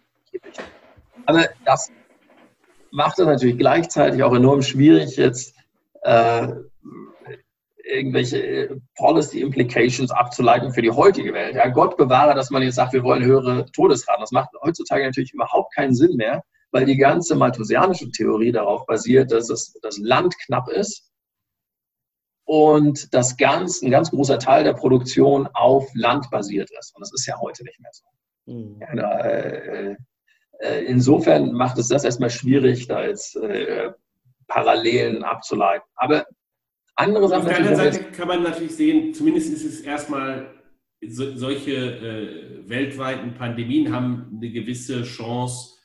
Aber 1.28 1.46
das 1.64 1.90
macht 2.92 3.20
es 3.20 3.26
natürlich 3.26 3.58
gleichzeitig 3.58 4.22
auch 4.22 4.36
enorm 4.36 4.64
schwierig, 4.64 5.16
jetzt 5.16 5.56
äh, 6.02 6.50
irgendwelche 7.86 8.46
äh, 8.46 8.76
Policy 8.98 9.40
Implications 9.40 10.12
abzuleiten 10.12 10.74
für 10.74 10.82
die 10.82 10.92
heutige 10.92 11.34
Welt. 11.34 11.56
Ja, 11.56 11.70
Gott 11.70 11.96
bewahre, 11.96 12.36
dass 12.36 12.50
man 12.50 12.64
jetzt 12.64 12.76
sagt, 12.76 12.92
wir 12.92 13.04
wollen 13.04 13.24
höhere 13.24 13.66
Todesraten. 13.72 14.20
Das 14.20 14.32
macht 14.32 14.50
heutzutage 14.62 15.06
natürlich 15.06 15.34
überhaupt 15.34 15.74
keinen 15.74 15.96
Sinn 15.96 16.18
mehr, 16.18 16.44
weil 16.72 16.84
die 16.84 16.98
ganze 16.98 17.34
malthusianische 17.36 18.12
Theorie 18.12 18.52
darauf 18.52 18.86
basiert, 18.88 19.32
dass 19.32 19.48
das 19.48 19.98
Land 20.00 20.38
knapp 20.40 20.68
ist 20.68 21.07
und 22.48 23.14
das 23.14 23.36
ganz, 23.36 23.82
ein 23.82 23.92
ganz 23.92 24.10
großer 24.10 24.40
Teil 24.40 24.64
der 24.64 24.74
Produktion 24.74 25.50
auf 25.54 25.90
Land 25.94 26.32
basiert 26.32 26.70
ist. 26.80 26.96
Und 26.96 27.02
das 27.02 27.12
ist 27.14 27.26
ja 27.28 27.38
heute 27.42 27.64
nicht 27.66 27.80
mehr 27.82 27.92
so. 27.92 28.06
Mhm. 28.46 28.80
Ja, 28.80 28.96
da, 28.96 29.20
äh, 29.20 29.96
äh, 30.60 30.86
insofern 30.86 31.52
macht 31.52 31.78
es 31.78 31.90
das 31.90 32.06
erstmal 32.06 32.30
schwierig, 32.30 32.88
da 32.88 33.06
jetzt 33.06 33.36
äh, 33.36 33.92
Parallelen 34.48 35.24
abzuleiten. 35.24 35.86
Aber 35.96 36.26
andere 36.96 37.28
Sachen. 37.28 37.42
Auf 37.42 37.48
der 37.50 37.58
anderen 37.58 37.76
Seite 37.76 38.12
kann 38.12 38.30
man 38.30 38.44
natürlich 38.44 38.78
sehen, 38.78 39.14
zumindest 39.14 39.52
ist 39.52 39.66
es 39.66 39.82
erstmal, 39.82 40.48
so, 41.06 41.36
solche 41.36 41.74
äh, 41.76 42.70
weltweiten 42.70 43.34
Pandemien 43.34 43.94
haben 43.94 44.38
eine 44.38 44.50
gewisse 44.50 45.04
Chance, 45.04 45.77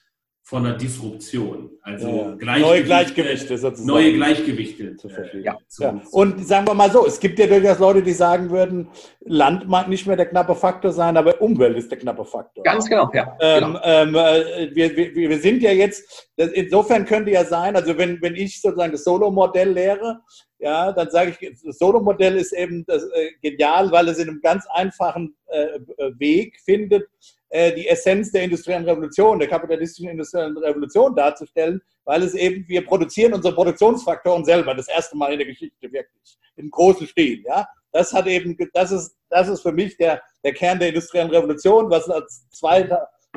von 0.45 0.67
einer 0.67 0.77
Disruption. 0.77 1.71
Also 1.83 2.09
ja, 2.09 2.35
Gleichgewichte, 2.35 2.61
neue 2.61 2.83
Gleichgewichte 2.85 3.59
sozusagen. 3.59 3.87
Neue 3.87 4.13
Gleichgewichte. 4.15 4.97
Zu 4.97 5.09
äh, 5.09 5.41
ja. 5.41 5.57
ja. 5.79 6.03
Und 6.11 6.47
sagen 6.47 6.67
wir 6.67 6.75
mal 6.75 6.91
so, 6.91 7.07
es 7.07 7.21
gibt 7.21 7.39
ja 7.39 7.47
durchaus 7.47 7.79
Leute, 7.79 8.03
die 8.03 8.13
sagen 8.13 8.51
würden, 8.51 8.89
Land 9.21 9.69
mag 9.69 9.89
nicht 9.89 10.07
mehr 10.07 10.17
der 10.17 10.27
knappe 10.27 10.55
Faktor 10.55 10.93
sein, 10.93 11.17
aber 11.17 11.41
Umwelt 11.41 11.77
ist 11.77 11.91
der 11.91 11.99
knappe 11.99 12.25
Faktor. 12.25 12.65
Ganz 12.65 12.89
genau, 12.89 13.09
ja. 13.15 13.37
Ähm, 13.41 13.65
genau. 13.65 13.81
Ähm, 13.85 14.15
äh, 14.15 14.75
wir, 14.75 14.97
wir, 14.97 15.15
wir 15.15 15.39
sind 15.39 15.63
ja 15.63 15.71
jetzt, 15.71 16.29
insofern 16.37 17.05
könnte 17.07 17.31
ja 17.31 17.45
sein, 17.45 17.77
also 17.77 17.97
wenn, 17.97 18.21
wenn 18.21 18.35
ich 18.35 18.61
sozusagen 18.61 18.93
das 18.93 19.05
Solo-Modell 19.05 19.71
lehre, 19.71 20.21
ja, 20.59 20.93
dann 20.93 21.11
sage 21.11 21.37
ich, 21.39 21.63
das 21.65 21.79
Solo-Modell 21.79 22.37
ist 22.37 22.53
eben 22.53 22.85
das, 22.87 23.03
äh, 23.03 23.31
genial, 23.43 23.91
weil 23.91 24.09
es 24.09 24.19
in 24.19 24.29
einem 24.29 24.41
ganz 24.41 24.65
einfachen 24.73 25.37
äh, 25.47 25.79
Weg 26.19 26.59
findet, 26.65 27.09
äh, 27.53 27.75
die 27.75 27.87
Essenz 27.87 28.33
der 28.33 28.45
industriellen 28.45 28.85
Revolution, 28.85 29.39
der 29.39 29.47
kapitalistischen 29.47 30.09
industriellen 30.09 30.57
Revolution 30.57 31.15
darzustellen, 31.15 31.83
weil 32.05 32.23
es 32.23 32.33
eben, 32.35 32.67
wir 32.67 32.83
produzieren 32.83 33.35
unsere 33.35 33.55
Produktionsfaktoren 33.55 34.43
selber, 34.43 34.75
das 34.75 34.89
erste 34.89 35.19
Mal 35.19 35.33
in 35.33 35.39
der 35.39 35.49
Geschichte 35.49 35.93
wirklich, 35.93 36.39
im 36.57 36.71
großen 36.71 37.07
Stil. 37.07 37.45
Ja? 37.47 37.69
Das 37.93 38.11
hat 38.15 38.27
eben, 38.27 38.57
das 38.73 38.91
ist, 38.91 39.15
das 39.29 39.49
ist 39.49 39.61
für 39.61 39.73
mich 39.73 39.99
der, 39.99 40.23
der 40.43 40.55
Kern 40.55 40.79
der 40.79 40.89
industriellen 40.89 41.31
Revolution, 41.31 41.91
was 41.91 42.09
als 42.09 42.49
zwei, 42.53 42.89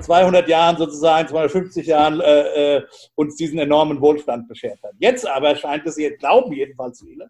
200 0.01 0.47
Jahren 0.47 0.77
sozusagen, 0.77 1.27
250 1.27 1.85
Jahren 1.85 2.21
äh, 2.21 2.77
äh, 2.77 2.85
uns 3.15 3.35
diesen 3.35 3.59
enormen 3.59 3.99
Wohlstand 3.99 4.47
beschert 4.47 4.81
hat. 4.81 4.93
Jetzt 4.97 5.27
aber 5.27 5.57
scheint 5.57 5.85
es, 5.85 5.97
jetzt 5.97 6.19
glauben 6.19 6.53
jedenfalls 6.53 7.01
viele, 7.01 7.29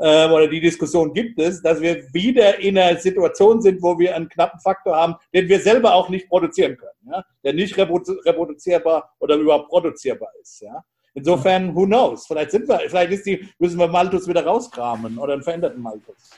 äh, 0.00 0.28
oder 0.28 0.48
die 0.48 0.60
Diskussion 0.60 1.12
gibt 1.12 1.38
es, 1.38 1.62
dass 1.62 1.80
wir 1.80 2.02
wieder 2.12 2.58
in 2.58 2.78
einer 2.78 2.98
Situation 2.98 3.60
sind, 3.60 3.82
wo 3.82 3.98
wir 3.98 4.16
einen 4.16 4.28
knappen 4.28 4.58
Faktor 4.60 4.96
haben, 4.96 5.14
den 5.34 5.48
wir 5.48 5.60
selber 5.60 5.94
auch 5.94 6.08
nicht 6.08 6.28
produzieren 6.28 6.76
können, 6.76 7.12
ja? 7.12 7.24
der 7.44 7.52
nicht 7.52 7.76
reproduzierbar 7.76 9.14
oder 9.18 9.36
überhaupt 9.36 9.68
produzierbar 9.68 10.30
ist. 10.40 10.62
Ja? 10.62 10.82
Insofern, 11.14 11.74
who 11.74 11.84
knows? 11.84 12.26
Vielleicht 12.26 12.52
sind 12.52 12.66
wir, 12.68 12.80
vielleicht 12.80 13.26
die, 13.26 13.46
müssen 13.58 13.78
wir 13.78 13.88
Malthus 13.88 14.26
wieder 14.26 14.44
rauskramen 14.44 15.18
oder 15.18 15.34
einen 15.34 15.42
veränderten 15.42 15.82
Malthus. 15.82 16.30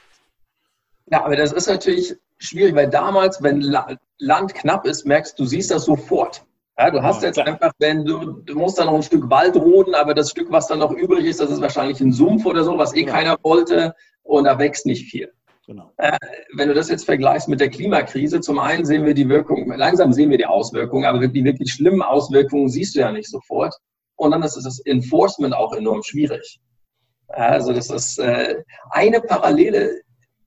Ja, 1.11 1.25
aber 1.25 1.37
das 1.37 1.53
ist 1.53 1.69
natürlich 1.69 2.17
schwierig, 2.39 2.75
weil 2.75 2.91
damals, 2.91 3.43
wenn 3.43 3.61
Land 3.61 4.55
knapp 4.55 4.87
ist, 4.87 5.05
merkst 5.05 5.39
du, 5.39 5.45
siehst 5.45 5.71
das 5.71 5.85
sofort. 5.85 6.45
Ja, 6.83 6.91
du 6.91 7.01
hast 7.01 7.23
ja, 7.23 7.29
jetzt 7.29 7.37
klar. 7.37 7.47
einfach, 7.47 7.73
wenn 7.79 8.05
du, 8.05 8.41
du 8.45 8.59
musst 8.59 8.77
da 8.77 8.85
noch 8.85 8.95
ein 8.95 9.05
Stück 9.05 9.31
Wald 9.31 9.55
roden, 9.55 9.95
aber 9.95 10.15
das 10.15 10.31
Stück, 10.31 10.51
was 10.51 10.67
dann 10.67 10.81
noch 10.81 10.91
übrig 10.91 11.25
ist, 11.27 11.39
das 11.41 11.51
ist 11.51 11.61
wahrscheinlich 11.61 12.01
ein 12.01 12.13
Sumpf 12.13 12.45
oder 12.45 12.65
so, 12.65 12.77
was 12.77 12.93
eh 12.95 13.03
genau. 13.03 13.13
keiner 13.13 13.37
wollte 13.45 13.95
und 14.25 14.45
da 14.45 14.59
wächst 14.59 14.85
nicht 14.85 15.09
viel. 15.09 15.33
Genau. 15.69 15.93
Äh, 15.99 16.19
wenn 16.55 16.67
du 16.67 16.75
das 16.75 16.89
jetzt 16.89 17.05
vergleichst 17.05 17.49
mit 17.49 17.61
der 17.61 17.71
Klimakrise, 17.71 18.41
zum 18.41 18.59
einen 18.59 18.85
sehen 18.85 19.05
wir 19.05 19.15
die 19.15 19.29
Wirkung, 19.29 19.73
langsam 19.77 20.13
sehen 20.13 20.31
wir 20.31 20.39
die 20.39 20.47
Auswirkungen, 20.47 21.05
aber 21.05 21.25
die 21.29 21.45
wirklich 21.45 21.73
schlimmen 21.73 22.03
Auswirkungen 22.03 22.69
siehst 22.69 22.97
du 22.97 23.01
ja 23.01 23.13
nicht 23.13 23.31
sofort. 23.31 23.77
Und 24.17 24.33
dann 24.33 24.43
ist 24.43 24.57
das 24.57 24.81
Enforcement 24.81 25.55
auch 25.55 25.73
enorm 25.75 26.03
schwierig. 26.03 26.59
Also 27.29 27.73
das 27.73 27.91
ist 27.91 28.19
äh, 28.19 28.57
eine 28.91 29.21
Parallele, 29.21 30.02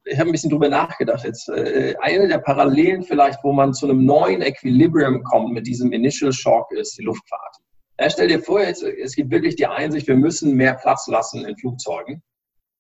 ich 0.06 0.20
habe 0.20 0.30
ein 0.30 0.32
bisschen 0.32 0.52
drüber 0.52 0.70
nachgedacht 0.70 1.24
jetzt. 1.24 1.50
Äh, 1.50 1.96
eine 2.00 2.28
der 2.28 2.38
Parallelen 2.38 3.04
vielleicht, 3.04 3.44
wo 3.44 3.52
man 3.52 3.74
zu 3.74 3.90
einem 3.90 4.06
neuen 4.06 4.42
Equilibrium 4.42 5.24
kommt 5.24 5.52
mit 5.52 5.66
diesem 5.68 5.92
Initial 5.92 6.32
Shock, 6.32 6.72
ist 6.72 6.98
die 6.98 7.04
Luftfahrt. 7.04 7.58
Ja, 8.00 8.10
stell 8.10 8.28
dir 8.28 8.42
vor, 8.42 8.62
jetzt, 8.62 8.84
es 8.84 9.16
gibt 9.16 9.32
wirklich 9.32 9.56
die 9.56 9.68
Einsicht, 9.68 10.08
wir 10.08 10.16
müssen 10.16 10.56
mehr 10.56 10.76
Platz 10.76 11.08
lassen 11.08 11.46
in 11.46 11.58
Flugzeugen. 11.58 12.22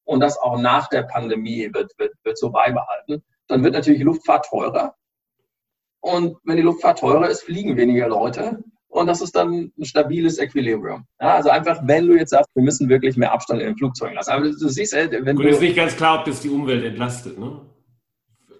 Und 0.03 0.19
das 0.19 0.37
auch 0.37 0.59
nach 0.59 0.87
der 0.89 1.03
Pandemie 1.03 1.69
wird, 1.73 1.91
wird, 1.97 2.13
wird 2.23 2.37
so 2.37 2.51
beibehalten. 2.51 3.23
Dann 3.47 3.63
wird 3.63 3.73
natürlich 3.73 3.99
die 3.99 4.05
Luftfahrt 4.05 4.45
teurer. 4.45 4.95
Und 6.01 6.37
wenn 6.43 6.57
die 6.57 6.61
Luftfahrt 6.61 6.99
teurer 6.99 7.27
ist, 7.29 7.41
fliegen 7.41 7.75
weniger 7.75 8.07
Leute. 8.07 8.63
Und 8.95 9.07
das 9.07 9.21
ist 9.21 9.35
dann 9.35 9.73
ein 9.77 9.83
stabiles 9.83 10.39
Equilibrium. 10.39 11.05
Ja, 11.19 11.35
also 11.35 11.49
einfach, 11.49 11.81
wenn 11.83 12.07
du 12.07 12.15
jetzt 12.15 12.29
sagst, 12.29 12.49
wir 12.55 12.63
müssen 12.63 12.87
wirklich 12.87 13.17
mehr 13.17 13.33
Abstand 13.33 13.59
in 13.59 13.67
den 13.67 13.77
Flugzeugen 13.77 14.15
lassen. 14.15 14.31
Aber 14.31 14.45
du, 14.45 14.57
du 14.57 14.69
siehst, 14.69 14.93
wenn 14.93 15.35
Gut, 15.35 15.43
du... 15.43 15.49
ist 15.49 15.59
nicht 15.59 15.75
ganz 15.75 15.97
klar, 15.97 16.19
ob 16.19 16.25
das 16.25 16.39
die 16.39 16.49
Umwelt 16.49 16.81
entlastet, 16.85 17.37
ne? 17.37 17.59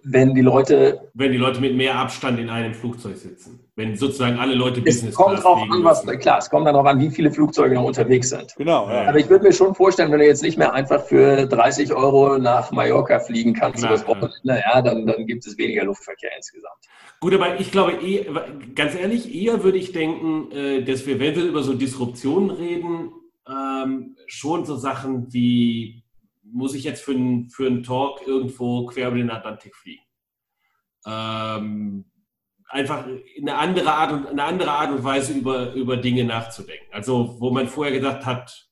Wenn 0.08 0.34
die 0.34 0.40
Leute. 0.40 1.00
Wenn 1.14 1.32
die 1.32 1.38
Leute 1.38 1.60
mit 1.60 1.76
mehr 1.76 1.96
Abstand 1.96 2.38
in 2.38 2.48
einem 2.48 2.74
Flugzeug 2.74 3.16
sitzen. 3.16 3.60
Wenn 3.74 3.96
sozusagen 3.96 4.38
alle 4.38 4.54
Leute 4.54 4.80
Business 4.80 5.10
Es 5.10 5.16
kommt 5.16 5.42
drauf 5.42 5.60
an, 5.68 5.82
was, 5.84 6.06
klar, 6.20 6.38
es 6.38 6.48
kommt 6.48 6.66
dann 6.66 6.74
darauf 6.74 6.88
an, 6.88 7.00
wie 7.00 7.10
viele 7.10 7.30
Flugzeuge 7.30 7.74
noch 7.74 7.84
unterwegs 7.84 8.30
sind. 8.30 8.54
Genau. 8.56 8.88
Ja. 8.88 9.08
Aber 9.08 9.18
ich 9.18 9.28
würde 9.28 9.44
mir 9.44 9.52
schon 9.52 9.74
vorstellen, 9.74 10.12
wenn 10.12 10.20
du 10.20 10.26
jetzt 10.26 10.42
nicht 10.42 10.56
mehr 10.56 10.72
einfach 10.72 11.02
für 11.02 11.46
30 11.46 11.92
Euro 11.92 12.38
nach 12.38 12.70
Mallorca 12.70 13.18
fliegen 13.18 13.52
kannst, 13.52 13.78
klar, 13.78 13.92
das 13.92 14.06
Wochenende, 14.06 14.62
ja, 14.64 14.80
dann, 14.80 15.06
dann 15.06 15.26
gibt 15.26 15.44
es 15.46 15.58
weniger 15.58 15.84
Luftverkehr 15.84 16.30
insgesamt. 16.36 16.86
Gut, 17.20 17.34
aber 17.34 17.58
ich 17.60 17.72
glaube, 17.72 17.92
eh, 17.94 18.26
ganz 18.74 18.94
ehrlich, 18.94 19.34
eher 19.34 19.64
würde 19.64 19.78
ich 19.78 19.92
denken, 19.92 20.52
äh, 20.52 20.82
dass 20.84 21.06
wir, 21.06 21.18
wenn 21.18 21.34
wir 21.34 21.44
über 21.44 21.62
so 21.62 21.74
Disruptionen 21.74 22.50
reden, 22.50 23.10
ähm, 23.48 24.16
schon 24.26 24.64
so 24.64 24.76
Sachen 24.76 25.32
wie 25.32 26.02
muss 26.56 26.74
ich 26.74 26.84
jetzt 26.84 27.04
für, 27.04 27.12
einen, 27.12 27.50
für 27.50 27.66
einen 27.66 27.82
Talk 27.82 28.26
irgendwo 28.26 28.86
quer 28.86 29.08
über 29.08 29.18
den 29.18 29.30
Atlantik 29.30 29.76
fliegen. 29.76 30.02
Ähm, 31.06 32.10
einfach 32.68 33.06
eine 33.06 33.54
andere, 33.56 33.92
Art 33.92 34.12
und, 34.12 34.26
eine 34.26 34.42
andere 34.42 34.70
Art 34.70 34.90
und 34.90 35.04
Weise 35.04 35.34
über, 35.34 35.74
über 35.74 35.98
Dinge 35.98 36.24
nachzudenken. 36.24 36.86
Also, 36.92 37.36
wo 37.38 37.50
man 37.50 37.68
vorher 37.68 37.92
gedacht 37.92 38.24
hat, 38.24 38.70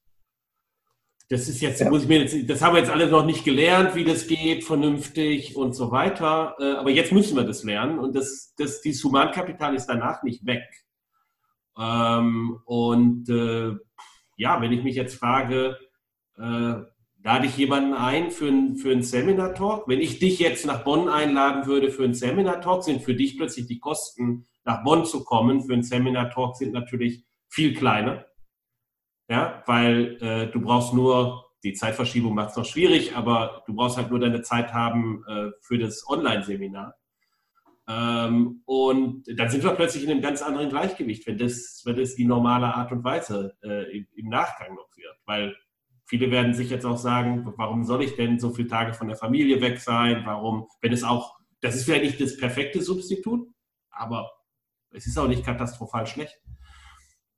das 1.29 1.49
ist 1.49 1.61
jetzt, 1.61 1.81
ja. 1.81 1.91
muss 1.91 2.03
ich 2.03 2.09
mir 2.09 2.21
jetzt, 2.21 2.51
das 2.51 2.63
haben 2.63 2.75
wir 2.75 2.81
jetzt 2.81 2.91
alle 2.91 3.09
noch 3.09 3.25
nicht 3.25 3.45
gelernt, 3.45 3.95
wie 3.95 4.05
das 4.05 4.27
geht, 4.27 4.65
vernünftig 4.65 5.57
und 5.57 5.75
so 5.75 5.91
weiter. 5.91 6.57
Äh, 6.59 6.73
aber 6.73 6.91
jetzt 6.91 7.13
müssen 7.13 7.37
wir 7.37 7.45
das 7.45 7.65
lernen 7.65 7.99
und 7.99 8.17
das, 8.17 8.55
das, 8.57 8.81
dieses 8.81 9.05
Humankapital 9.05 9.75
ist 9.75 9.87
danach 9.87 10.23
nicht 10.23 10.45
weg. 10.47 10.65
Ähm, 11.79 12.61
und 12.65 13.29
äh, 13.29 13.73
ja, 14.37 14.61
wenn 14.61 14.73
ich 14.73 14.83
mich 14.83 14.97
jetzt 14.97 15.17
frage, 15.17 15.79
äh, 16.39 16.75
lade 17.25 17.47
ich 17.47 17.57
jemanden 17.57 17.95
ein 17.95 18.31
für, 18.31 18.49
ein, 18.49 18.77
für 18.77 18.93
einen 18.93 19.03
Seminar-Talk. 19.03 19.89
Wenn 19.89 20.01
ich 20.01 20.19
dich 20.19 20.39
jetzt 20.39 20.67
nach 20.67 20.85
Bonn 20.85 21.09
einladen 21.09 21.67
würde 21.67 21.91
für 21.91 22.05
einen 22.05 22.15
Seminar-Talk, 22.15 22.85
sind 22.85 23.03
für 23.03 23.15
dich 23.15 23.39
plötzlich 23.39 23.67
die 23.67 23.81
Kosten, 23.81 24.47
nach 24.65 24.85
Bonn 24.85 25.07
zu 25.07 25.25
kommen 25.25 25.63
für 25.63 25.73
einen 25.73 25.83
Seminar-Talk, 25.83 26.57
sind 26.57 26.73
natürlich 26.73 27.25
viel 27.49 27.75
kleiner. 27.75 28.27
Ja, 29.29 29.63
weil 29.67 30.19
äh, 30.21 30.53
du 30.53 30.61
brauchst 30.61 30.93
nur, 30.93 31.47
die 31.65 31.73
Zeitverschiebung 31.73 32.35
macht 32.35 32.51
es 32.51 32.57
noch 32.57 32.67
schwierig, 32.67 33.17
aber 33.17 33.65
du 33.67 33.75
brauchst 33.75 33.97
halt 33.97 34.11
nur 34.11 34.21
deine 34.21 34.43
Zeit 34.43 34.75
haben 34.75 35.25
äh, 35.27 35.51
für 35.63 35.79
das 35.79 36.07
Online-Seminar. 36.07 36.95
Ähm, 37.89 38.61
und 38.67 39.25
dann 39.35 39.49
sind 39.49 39.65
wir 39.65 39.71
plötzlich 39.71 40.05
in 40.05 40.11
einem 40.11 40.21
ganz 40.21 40.43
anderen 40.43 40.69
Gleichgewicht, 40.69 41.27
wenn 41.27 41.39
das, 41.39 41.81
wenn 41.87 41.97
das 41.97 42.17
die 42.17 42.27
normale 42.27 42.67
Art 42.67 42.93
und 42.93 43.03
Weise 43.03 43.57
äh, 43.63 43.97
im, 43.97 44.07
im 44.15 44.29
Nachgang 44.29 44.75
noch 44.75 44.89
wird. 44.95 45.17
Weil 45.25 45.57
Viele 46.15 46.31
werden 46.31 46.55
sich 46.55 46.71
jetzt 46.71 46.87
auch 46.87 46.97
sagen, 46.97 47.53
warum 47.57 47.83
soll 47.83 48.05
ich 48.05 48.15
denn 48.15 48.39
so 48.39 48.51
viele 48.51 48.69
Tage 48.69 48.95
von 48.95 49.09
der 49.09 49.17
Familie 49.17 49.61
weg 49.61 49.81
sein? 49.81 50.23
Warum, 50.25 50.69
wenn 50.81 50.93
es 50.93 51.03
auch, 51.03 51.37
das 51.61 51.75
ist 51.75 51.87
vielleicht 51.87 52.05
nicht 52.05 52.21
das 52.21 52.37
perfekte 52.37 52.81
Substitut, 52.81 53.49
aber 53.91 54.31
es 54.93 55.09
ist 55.09 55.19
auch 55.19 55.27
nicht 55.27 55.45
katastrophal 55.45 56.07
schlecht. 56.07 56.41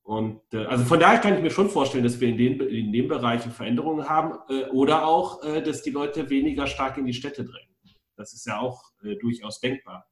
Und 0.03 0.43
äh, 0.53 0.67
also 0.67 0.85
von 0.85 1.01
daher 1.01 1.21
kann 1.21 1.37
ich 1.37 1.43
mir 1.43 1.51
schon 1.51 1.71
vorstellen, 1.71 2.05
dass 2.05 2.21
wir 2.21 2.29
in 2.29 2.37
den, 2.37 2.61
in 2.61 2.93
den 2.93 3.09
Bereichen 3.09 3.51
Veränderungen 3.51 4.11
haben 4.11 4.39
äh, 4.51 4.69
oder 4.69 5.07
auch, 5.07 5.43
äh, 5.43 5.63
dass 5.63 5.81
die 5.81 5.91
Leute 5.91 6.29
weniger 6.29 6.67
stark 6.67 6.99
in 6.99 7.07
die 7.07 7.15
Städte 7.15 7.47
drängen. 7.47 7.75
Das 8.15 8.35
ist 8.35 8.47
ja 8.47 8.61
auch 8.61 8.83
äh, 9.03 9.17
durchaus 9.17 9.59
denkbar. 9.59 10.07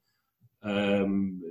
Ähm, 0.62 1.44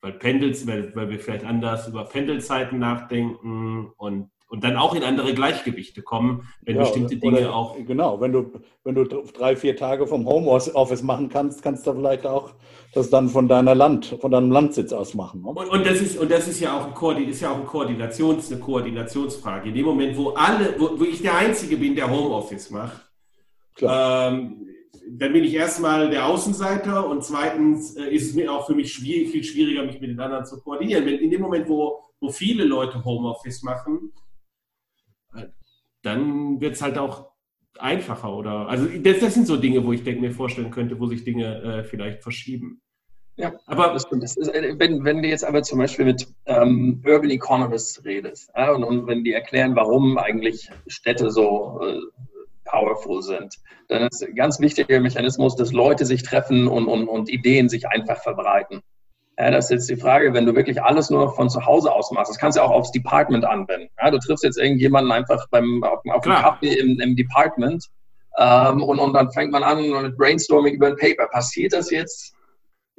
weil 0.00 0.12
Pendels, 0.12 0.68
weil, 0.68 0.94
weil 0.94 1.10
wir 1.10 1.18
vielleicht 1.18 1.44
anders 1.44 1.88
über 1.88 2.04
Pendelzeiten 2.04 2.78
nachdenken 2.78 3.90
und 3.96 4.30
und 4.48 4.64
dann 4.64 4.76
auch 4.76 4.94
in 4.94 5.02
andere 5.02 5.34
Gleichgewichte 5.34 6.02
kommen, 6.02 6.48
wenn 6.62 6.76
ja, 6.76 6.82
bestimmte 6.82 7.16
Dinge 7.16 7.40
oder, 7.40 7.54
auch. 7.54 7.76
Genau, 7.86 8.20
wenn 8.20 8.32
du, 8.32 8.50
wenn 8.82 8.94
du 8.94 9.04
drei, 9.04 9.56
vier 9.56 9.76
Tage 9.76 10.06
vom 10.06 10.26
Homeoffice 10.26 11.02
machen 11.02 11.28
kannst, 11.28 11.62
kannst 11.62 11.86
du 11.86 11.92
vielleicht 11.92 12.26
auch 12.26 12.54
das 12.94 13.10
dann 13.10 13.28
von 13.28 13.46
deiner 13.46 13.74
Land, 13.74 14.16
von 14.20 14.30
deinem 14.30 14.50
Landsitz 14.50 14.92
aus 14.92 15.14
machen. 15.14 15.42
Ne? 15.42 15.48
Und, 15.48 15.68
und, 15.68 15.86
das 15.86 16.00
ist, 16.00 16.18
und 16.18 16.30
das 16.30 16.48
ist 16.48 16.60
ja 16.60 16.78
auch, 16.78 17.14
ein, 17.14 17.28
ist 17.28 17.42
ja 17.42 17.50
auch 17.52 17.58
ein 17.58 17.66
Koordinations, 17.66 18.50
eine 18.50 18.60
Koordinationsfrage. 18.60 19.68
In 19.68 19.74
dem 19.74 19.84
Moment, 19.84 20.16
wo 20.16 20.30
alle, 20.30 20.74
wo, 20.78 20.98
wo 20.98 21.04
ich 21.04 21.20
der 21.20 21.36
Einzige 21.36 21.76
bin, 21.76 21.94
der 21.94 22.10
Homeoffice 22.10 22.70
macht, 22.70 23.06
ähm, 23.82 24.66
dann 25.10 25.32
bin 25.32 25.44
ich 25.44 25.54
erstmal 25.54 26.10
der 26.10 26.26
Außenseiter 26.26 27.08
und 27.08 27.22
zweitens 27.22 27.96
äh, 27.96 28.08
ist 28.08 28.30
es 28.30 28.34
mir 28.34 28.52
auch 28.52 28.66
für 28.66 28.74
mich 28.74 28.92
schwierig, 28.92 29.30
viel 29.30 29.44
schwieriger, 29.44 29.84
mich 29.84 30.00
mit 30.00 30.10
den 30.10 30.20
anderen 30.20 30.46
zu 30.46 30.58
koordinieren. 30.60 31.04
Wenn, 31.04 31.18
in 31.18 31.30
dem 31.30 31.42
Moment, 31.42 31.68
wo, 31.68 32.00
wo 32.20 32.30
viele 32.30 32.64
Leute 32.64 33.04
Homeoffice 33.04 33.62
machen, 33.62 34.12
dann 36.02 36.60
wird 36.60 36.74
es 36.74 36.82
halt 36.82 36.98
auch 36.98 37.32
einfacher 37.78 38.32
oder 38.34 38.68
also 38.68 38.86
das, 38.86 39.20
das, 39.20 39.34
sind 39.34 39.46
so 39.46 39.56
Dinge, 39.56 39.84
wo 39.84 39.92
ich 39.92 40.02
denke, 40.02 40.20
mir 40.20 40.32
vorstellen 40.32 40.70
könnte, 40.70 40.98
wo 40.98 41.06
sich 41.06 41.24
Dinge 41.24 41.62
äh, 41.62 41.84
vielleicht 41.84 42.22
verschieben. 42.22 42.80
Ja, 43.36 43.52
aber 43.66 43.92
das, 43.92 44.04
das 44.10 44.36
ist, 44.36 44.48
äh, 44.48 44.74
wenn, 44.78 45.04
wenn 45.04 45.22
du 45.22 45.28
jetzt 45.28 45.44
aber 45.44 45.62
zum 45.62 45.78
Beispiel 45.78 46.04
mit 46.04 46.26
ähm, 46.46 47.00
Urban 47.06 47.30
Economists 47.30 48.04
redest 48.04 48.50
ja, 48.56 48.72
und, 48.72 48.82
und, 48.82 49.06
wenn 49.06 49.22
die 49.22 49.32
erklären, 49.32 49.76
warum 49.76 50.18
eigentlich 50.18 50.68
Städte 50.88 51.30
so 51.30 51.80
äh, 51.84 52.00
powerful 52.64 53.22
sind, 53.22 53.54
dann 53.86 54.08
ist 54.08 54.24
ein 54.24 54.34
ganz 54.34 54.58
wichtiger 54.58 54.98
Mechanismus, 55.00 55.54
dass 55.54 55.72
Leute 55.72 56.04
sich 56.04 56.24
treffen 56.24 56.66
und, 56.66 56.88
und, 56.88 57.06
und 57.06 57.30
Ideen 57.30 57.68
sich 57.68 57.86
einfach 57.86 58.20
verbreiten. 58.22 58.80
Ja, 59.38 59.52
das 59.52 59.66
ist 59.66 59.70
jetzt 59.70 59.90
die 59.90 59.96
Frage, 59.96 60.34
wenn 60.34 60.46
du 60.46 60.54
wirklich 60.56 60.82
alles 60.82 61.10
nur 61.10 61.32
von 61.34 61.48
zu 61.48 61.64
Hause 61.64 61.92
aus 61.92 62.10
machst, 62.10 62.30
das 62.30 62.38
kannst 62.38 62.58
du 62.58 62.62
auch 62.62 62.70
aufs 62.70 62.90
Department 62.90 63.44
anwenden. 63.44 63.88
Ja, 64.02 64.10
du 64.10 64.18
triffst 64.18 64.42
jetzt 64.42 64.58
irgendjemanden 64.58 65.12
einfach 65.12 65.46
beim, 65.50 65.82
auf, 65.84 66.00
auf 66.12 66.22
dem 66.22 66.32
Kaffee 66.32 66.74
im, 66.74 66.98
im 66.98 67.14
Department 67.14 67.84
ähm, 68.36 68.82
und, 68.82 68.98
und 68.98 69.12
dann 69.12 69.30
fängt 69.30 69.52
man 69.52 69.62
an 69.62 69.88
mit 70.02 70.16
Brainstorming 70.16 70.74
über 70.74 70.88
ein 70.88 70.96
Paper. 70.96 71.28
Passiert 71.28 71.72
das 71.72 71.90
jetzt 71.90 72.34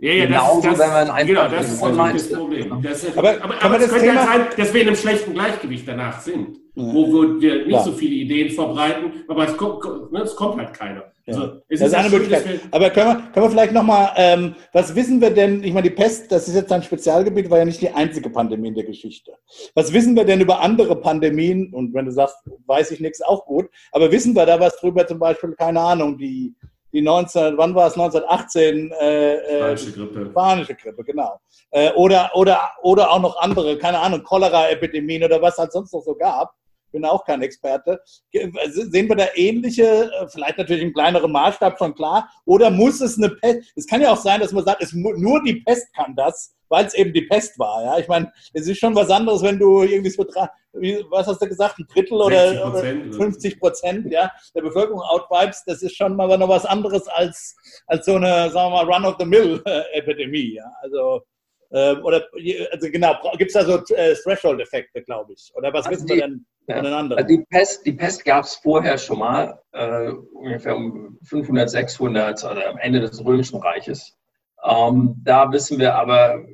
ja, 0.02 0.14
ja, 0.14 0.26
Genauso, 0.28 0.62
das, 0.62 0.78
das, 0.78 0.80
wenn 0.80 0.94
man 0.94 1.10
einfach 1.10 1.28
genau, 1.28 1.48
das 1.50 1.74
ist 1.74 1.82
online 1.82 2.14
das 2.14 2.32
Problem. 2.32 2.82
Das 2.82 3.04
ist, 3.04 3.18
aber, 3.18 3.44
aber, 3.44 3.62
aber 3.62 3.78
das 3.78 3.90
könnte 3.90 4.06
ja 4.06 4.26
sein, 4.26 4.48
dass 4.56 4.74
wir 4.74 4.82
in 4.82 4.88
einem 4.88 4.96
schlechten 4.96 5.34
Gleichgewicht 5.34 5.86
danach 5.86 6.22
sind, 6.22 6.58
ja. 6.74 6.84
wo, 6.84 7.12
wo 7.12 7.42
wir 7.42 7.66
nicht 7.66 7.72
ja. 7.72 7.84
so 7.84 7.92
viele 7.92 8.16
Ideen 8.16 8.50
verbreiten, 8.50 9.26
aber 9.28 9.46
es 9.46 9.58
kommt, 9.58 9.84
ne, 10.14 10.22
es 10.22 10.36
kommt 10.38 10.58
halt 10.58 10.74
keiner. 10.74 11.12
Also, 11.30 11.62
das 11.70 11.82
ist 11.82 11.94
eine 11.94 12.10
Möglichkeit. 12.10 12.60
Aber 12.72 12.90
können 12.90 13.08
wir, 13.08 13.32
können 13.32 13.46
wir 13.46 13.50
vielleicht 13.50 13.74
nochmal, 13.74 14.12
ähm, 14.16 14.56
was 14.74 14.96
wissen 14.96 15.22
wir 15.22 15.32
denn, 15.32 15.64
ich 15.64 15.74
meine, 15.74 15.90
die 15.90 15.96
Pest, 15.96 16.32
das 16.32 16.48
ist 16.48 16.56
jetzt 16.56 16.72
ein 16.72 16.84
Spezialgebiet, 16.84 17.50
war 17.50 17.60
ja 17.60 17.66
nicht 17.66 17.82
die 17.82 17.90
einzige 17.90 18.30
Pandemie 18.30 18.70
in 18.70 18.76
der 18.76 18.86
Geschichte. 18.86 19.34
Was 19.76 19.94
wissen 19.94 20.16
wir 20.16 20.26
denn 20.26 20.42
über 20.42 20.62
andere 20.62 20.96
Pandemien? 20.96 21.74
Und 21.74 21.94
wenn 21.94 22.06
du 22.06 22.12
sagst, 22.12 22.38
weiß 22.66 22.92
ich 22.92 23.00
nichts, 23.00 23.22
auch 23.22 23.46
gut. 23.46 23.70
Aber 23.92 24.12
wissen 24.12 24.36
wir 24.36 24.46
da 24.46 24.60
was 24.60 24.80
drüber, 24.80 25.06
zum 25.08 25.20
Beispiel, 25.20 25.54
keine 25.54 25.82
Ahnung, 25.82 26.18
die, 26.18 26.56
die 26.92 27.02
19, 27.02 27.58
wann 27.58 27.76
war 27.76 27.88
es, 27.88 27.94
1918? 27.94 28.92
Äh, 29.00 29.34
äh, 29.36 29.78
spanische 29.78 29.92
Grippe. 29.92 30.26
Spanische 30.32 30.76
Grippe, 30.76 31.04
genau. 31.04 31.40
Äh, 31.72 31.92
oder, 31.94 32.32
oder, 32.34 32.60
oder 32.82 33.12
auch 33.12 33.22
noch 33.22 33.42
andere, 33.42 33.78
keine 33.78 34.00
Ahnung, 34.00 34.24
Cholera-Epidemien 34.24 35.24
oder 35.24 35.42
was 35.42 35.58
halt 35.58 35.72
sonst 35.72 35.94
noch 35.94 36.04
so 36.04 36.16
gab 36.16 36.54
bin 36.92 37.06
auch 37.06 37.26
kein 37.26 37.42
Experte. 37.42 38.02
Sehen 38.32 39.10
wir 39.10 39.16
da 39.16 39.28
ähnliche, 39.36 39.84
äh, 39.84 40.28
vielleicht 40.28 40.58
natürlich 40.58 40.84
im 40.84 40.94
kleineren 40.94 41.32
Maßstab 41.32 41.78
schon 41.78 41.96
klar, 41.96 42.30
oder 42.46 42.70
muss 42.70 43.02
es 43.02 43.18
eine 43.18 43.30
Pest? 43.30 43.72
Es 43.76 43.88
kann 43.88 44.02
ja 44.02 44.12
auch 44.12 44.18
sein, 44.18 44.42
dass 44.42 44.52
man 44.52 44.66
sagt, 44.66 44.82
es, 44.82 44.94
nur 44.94 45.44
die 45.44 45.62
Pest 45.62 45.94
kann 45.94 46.16
das, 46.16 46.56
weil 46.70 46.86
es 46.86 46.94
eben 46.94 47.14
die 47.14 47.24
Pest 47.24 47.58
war. 47.60 47.84
Ja, 47.84 47.98
ich 47.98 48.08
meine, 48.08 48.32
es 48.54 48.68
ist 48.68 48.80
schon 48.80 48.96
was 48.96 49.10
anderes, 49.10 49.42
wenn 49.42 49.60
du 49.60 49.84
irgendwie 49.84 50.10
so, 50.10 50.24
was 50.24 51.28
hast 51.28 51.42
du 51.42 51.48
gesagt, 51.48 51.80
ein 51.80 51.88
Drittel 51.88 52.22
oder, 52.22 52.68
oder 52.68 52.82
50 52.82 53.60
Prozent 53.60 54.12
ja, 54.12 54.32
der 54.56 54.62
Bevölkerung 54.62 55.02
outwipes, 55.02 55.64
das 55.66 55.82
ist 55.82 55.96
schon 55.96 56.16
mal 56.16 56.38
noch 56.38 56.50
was 56.50 56.66
anderes 56.66 57.08
als, 57.08 57.56
als 57.88 58.06
so 58.06 58.16
eine, 58.16 58.50
sagen 58.52 58.72
wir 58.72 58.86
mal, 58.86 58.94
Run-of-the-Mill-Epidemie. 58.94 60.56
Ja, 60.56 60.72
also 60.82 61.24
äh, 61.72 61.94
oder 61.98 62.28
also 62.72 62.90
genau, 62.90 63.16
gibt 63.38 63.50
es 63.50 63.54
da 63.54 63.66
so 63.66 63.96
äh, 63.96 64.16
Threshold-Effekte, 64.16 65.04
glaube 65.04 65.34
ich? 65.34 65.52
Oder 65.56 65.72
was 65.74 65.86
also 65.86 65.98
wissen 65.98 66.08
die, 66.08 66.16
wir 66.16 66.22
denn 66.22 66.46
voneinander? 66.76 67.18
Also 67.18 67.28
die 67.28 67.46
Pest, 67.50 67.86
die 67.86 67.94
Pest 67.94 68.26
gab 68.26 68.46
es 68.46 68.56
vorher 68.56 68.98
schon 68.98 69.20
mal, 69.20 69.62
äh, 69.72 70.10
ungefähr 70.10 70.76
um 70.76 71.18
500, 71.24 71.70
600, 71.70 72.44
also 72.44 72.62
am 72.62 72.78
Ende 72.78 73.00
des 73.00 73.24
Römischen 73.24 73.60
Reiches. 73.60 74.18
Ähm, 74.64 75.16
da 75.24 75.52
wissen 75.52 75.80
wir 75.80 75.96
aber, 75.96 76.46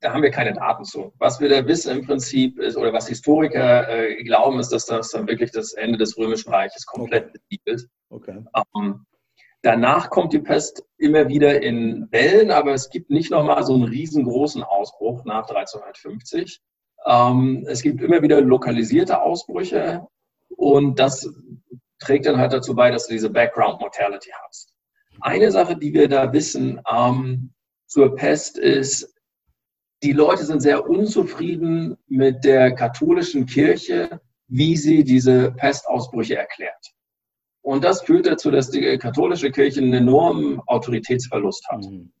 da 0.00 0.12
haben 0.12 0.22
wir 0.22 0.30
keine 0.30 0.54
Daten 0.54 0.84
zu. 0.84 1.12
Was 1.18 1.40
wir 1.40 1.48
da 1.48 1.66
wissen 1.66 1.98
im 1.98 2.06
Prinzip 2.06 2.58
ist, 2.58 2.76
oder 2.76 2.92
was 2.92 3.08
Historiker 3.08 3.88
äh, 3.88 4.22
glauben, 4.24 4.58
ist, 4.58 4.72
dass 4.72 4.86
das 4.86 5.10
dann 5.10 5.28
wirklich 5.28 5.50
das 5.50 5.74
Ende 5.74 5.98
des 5.98 6.16
Römischen 6.16 6.50
Reiches 6.50 6.86
komplett 6.86 7.32
besiegelt. 7.32 7.86
Okay. 8.08 8.44
Ähm, 8.74 9.04
Danach 9.62 10.08
kommt 10.08 10.32
die 10.32 10.38
Pest 10.38 10.82
immer 10.96 11.28
wieder 11.28 11.62
in 11.62 12.10
Wellen, 12.10 12.50
aber 12.50 12.72
es 12.72 12.88
gibt 12.88 13.10
nicht 13.10 13.30
nochmal 13.30 13.62
so 13.62 13.74
einen 13.74 13.84
riesengroßen 13.84 14.62
Ausbruch 14.62 15.24
nach 15.26 15.48
1350. 15.48 16.62
Ähm, 17.06 17.64
es 17.68 17.82
gibt 17.82 18.02
immer 18.02 18.22
wieder 18.22 18.40
lokalisierte 18.40 19.20
Ausbrüche 19.20 20.06
und 20.56 20.98
das 20.98 21.28
trägt 21.98 22.26
dann 22.26 22.38
halt 22.38 22.52
dazu 22.52 22.74
bei, 22.74 22.90
dass 22.90 23.06
du 23.06 23.12
diese 23.12 23.30
Background 23.30 23.80
Mortality 23.80 24.30
hast. 24.46 24.74
Eine 25.20 25.50
Sache, 25.50 25.76
die 25.76 25.92
wir 25.92 26.08
da 26.08 26.32
wissen 26.32 26.80
ähm, 26.90 27.52
zur 27.86 28.14
Pest 28.14 28.58
ist, 28.58 29.14
die 30.02 30.12
Leute 30.12 30.44
sind 30.44 30.60
sehr 30.60 30.88
unzufrieden 30.88 31.96
mit 32.06 32.44
der 32.44 32.74
katholischen 32.74 33.44
Kirche, 33.44 34.20
wie 34.48 34.76
sie 34.76 35.04
diese 35.04 35.52
Pestausbrüche 35.52 36.36
erklärt. 36.36 36.94
Und 37.62 37.84
das 37.84 38.02
führt 38.02 38.26
dazu, 38.26 38.50
dass 38.50 38.70
die 38.70 38.96
katholische 38.96 39.50
Kirche 39.50 39.80
einen 39.80 39.92
enormen 39.92 40.60
Autoritätsverlust 40.66 41.68
hat. 41.68 41.84
Mhm. 41.84 42.12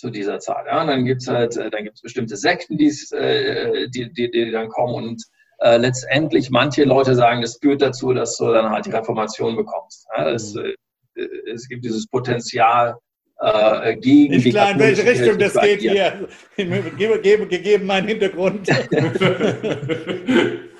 Zu 0.00 0.08
dieser 0.08 0.38
Zeit. 0.38 0.64
Ja, 0.66 0.80
und 0.80 0.86
dann 0.86 1.04
gibt 1.04 1.20
es 1.20 1.28
halt, 1.28 1.58
äh, 1.58 1.70
dann 1.70 1.84
gibt 1.84 1.96
es 1.96 2.00
bestimmte 2.00 2.34
Sekten, 2.34 2.78
äh, 2.80 3.88
die, 3.90 4.10
die, 4.10 4.30
die 4.30 4.50
dann 4.50 4.68
kommen 4.68 4.94
und 4.94 5.22
äh, 5.58 5.76
letztendlich 5.76 6.48
manche 6.48 6.84
Leute 6.84 7.14
sagen, 7.14 7.42
das 7.42 7.58
führt 7.60 7.82
dazu, 7.82 8.14
dass 8.14 8.38
du 8.38 8.50
dann 8.50 8.70
halt 8.70 8.86
die 8.86 8.92
Reformation 8.92 9.56
bekommst. 9.56 10.06
Ja, 10.16 10.30
das, 10.30 10.54
mhm. 10.54 10.72
äh, 11.16 11.26
es 11.52 11.68
gibt 11.68 11.84
dieses 11.84 12.06
Potenzial, 12.06 12.96
äh, 13.40 13.96
gegen 13.96 14.36
Nicht 14.36 14.50
klar, 14.50 14.70
in 14.70 14.78
welche 14.78 15.04
Richtung 15.04 15.38
das 15.38 15.52
geht 15.54 15.80
hier. 15.80 16.28
Gegeben, 16.56 17.48
gegeben 17.48 17.84
meinen 17.84 18.08
Hintergrund. 18.08 18.68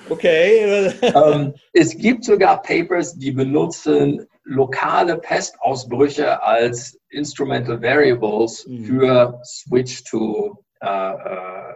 okay. 0.09 0.91
ähm, 1.01 1.53
es 1.73 1.95
gibt 1.95 2.23
sogar 2.23 2.63
Papers, 2.63 3.15
die 3.19 3.31
benutzen 3.31 4.25
lokale 4.45 5.17
Pestausbrüche 5.17 6.41
als 6.41 6.97
Instrumental 7.11 7.81
Variables 7.81 8.67
mhm. 8.67 8.85
für 8.85 9.41
Switch 9.43 10.03
to 10.03 10.63
uh, 10.83 10.87
uh, 10.87 11.73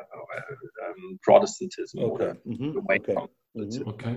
um, 0.96 1.20
Protestantism 1.24 2.00
okay. 2.00 2.12
oder 2.12 2.38
mhm. 2.44 2.78
okay. 2.78 3.16
Mhm. 3.54 3.84
okay. 3.86 4.16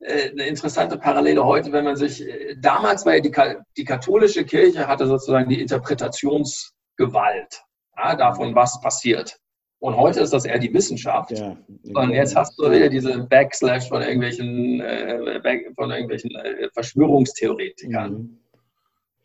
Äh, 0.00 0.30
eine 0.30 0.46
interessante 0.46 0.98
Parallele 0.98 1.44
heute, 1.44 1.72
wenn 1.72 1.84
man 1.84 1.96
sich, 1.96 2.26
äh, 2.26 2.56
damals 2.58 3.06
war 3.06 3.14
ja 3.14 3.20
die, 3.20 3.32
die 3.76 3.84
katholische 3.84 4.44
Kirche 4.44 4.88
hatte 4.88 5.06
sozusagen 5.06 5.48
die 5.48 5.60
Interpretationsgewalt 5.60 7.62
ja, 7.96 8.16
davon, 8.16 8.54
was 8.54 8.80
passiert. 8.80 9.38
Und 9.78 9.96
heute 9.96 10.20
ist 10.20 10.32
das 10.32 10.44
eher 10.44 10.58
die 10.58 10.72
Wissenschaft. 10.72 11.32
Ja, 11.32 11.56
und 11.94 12.10
jetzt 12.10 12.36
hast 12.36 12.56
du 12.56 12.70
wieder 12.70 12.88
diese 12.88 13.24
Backslash 13.24 13.88
von 13.88 14.00
irgendwelchen, 14.00 14.80
äh, 14.80 15.72
von 15.74 15.90
irgendwelchen 15.90 16.30
äh, 16.36 16.68
Verschwörungstheoretikern. 16.72 18.12
Mhm. 18.12 18.41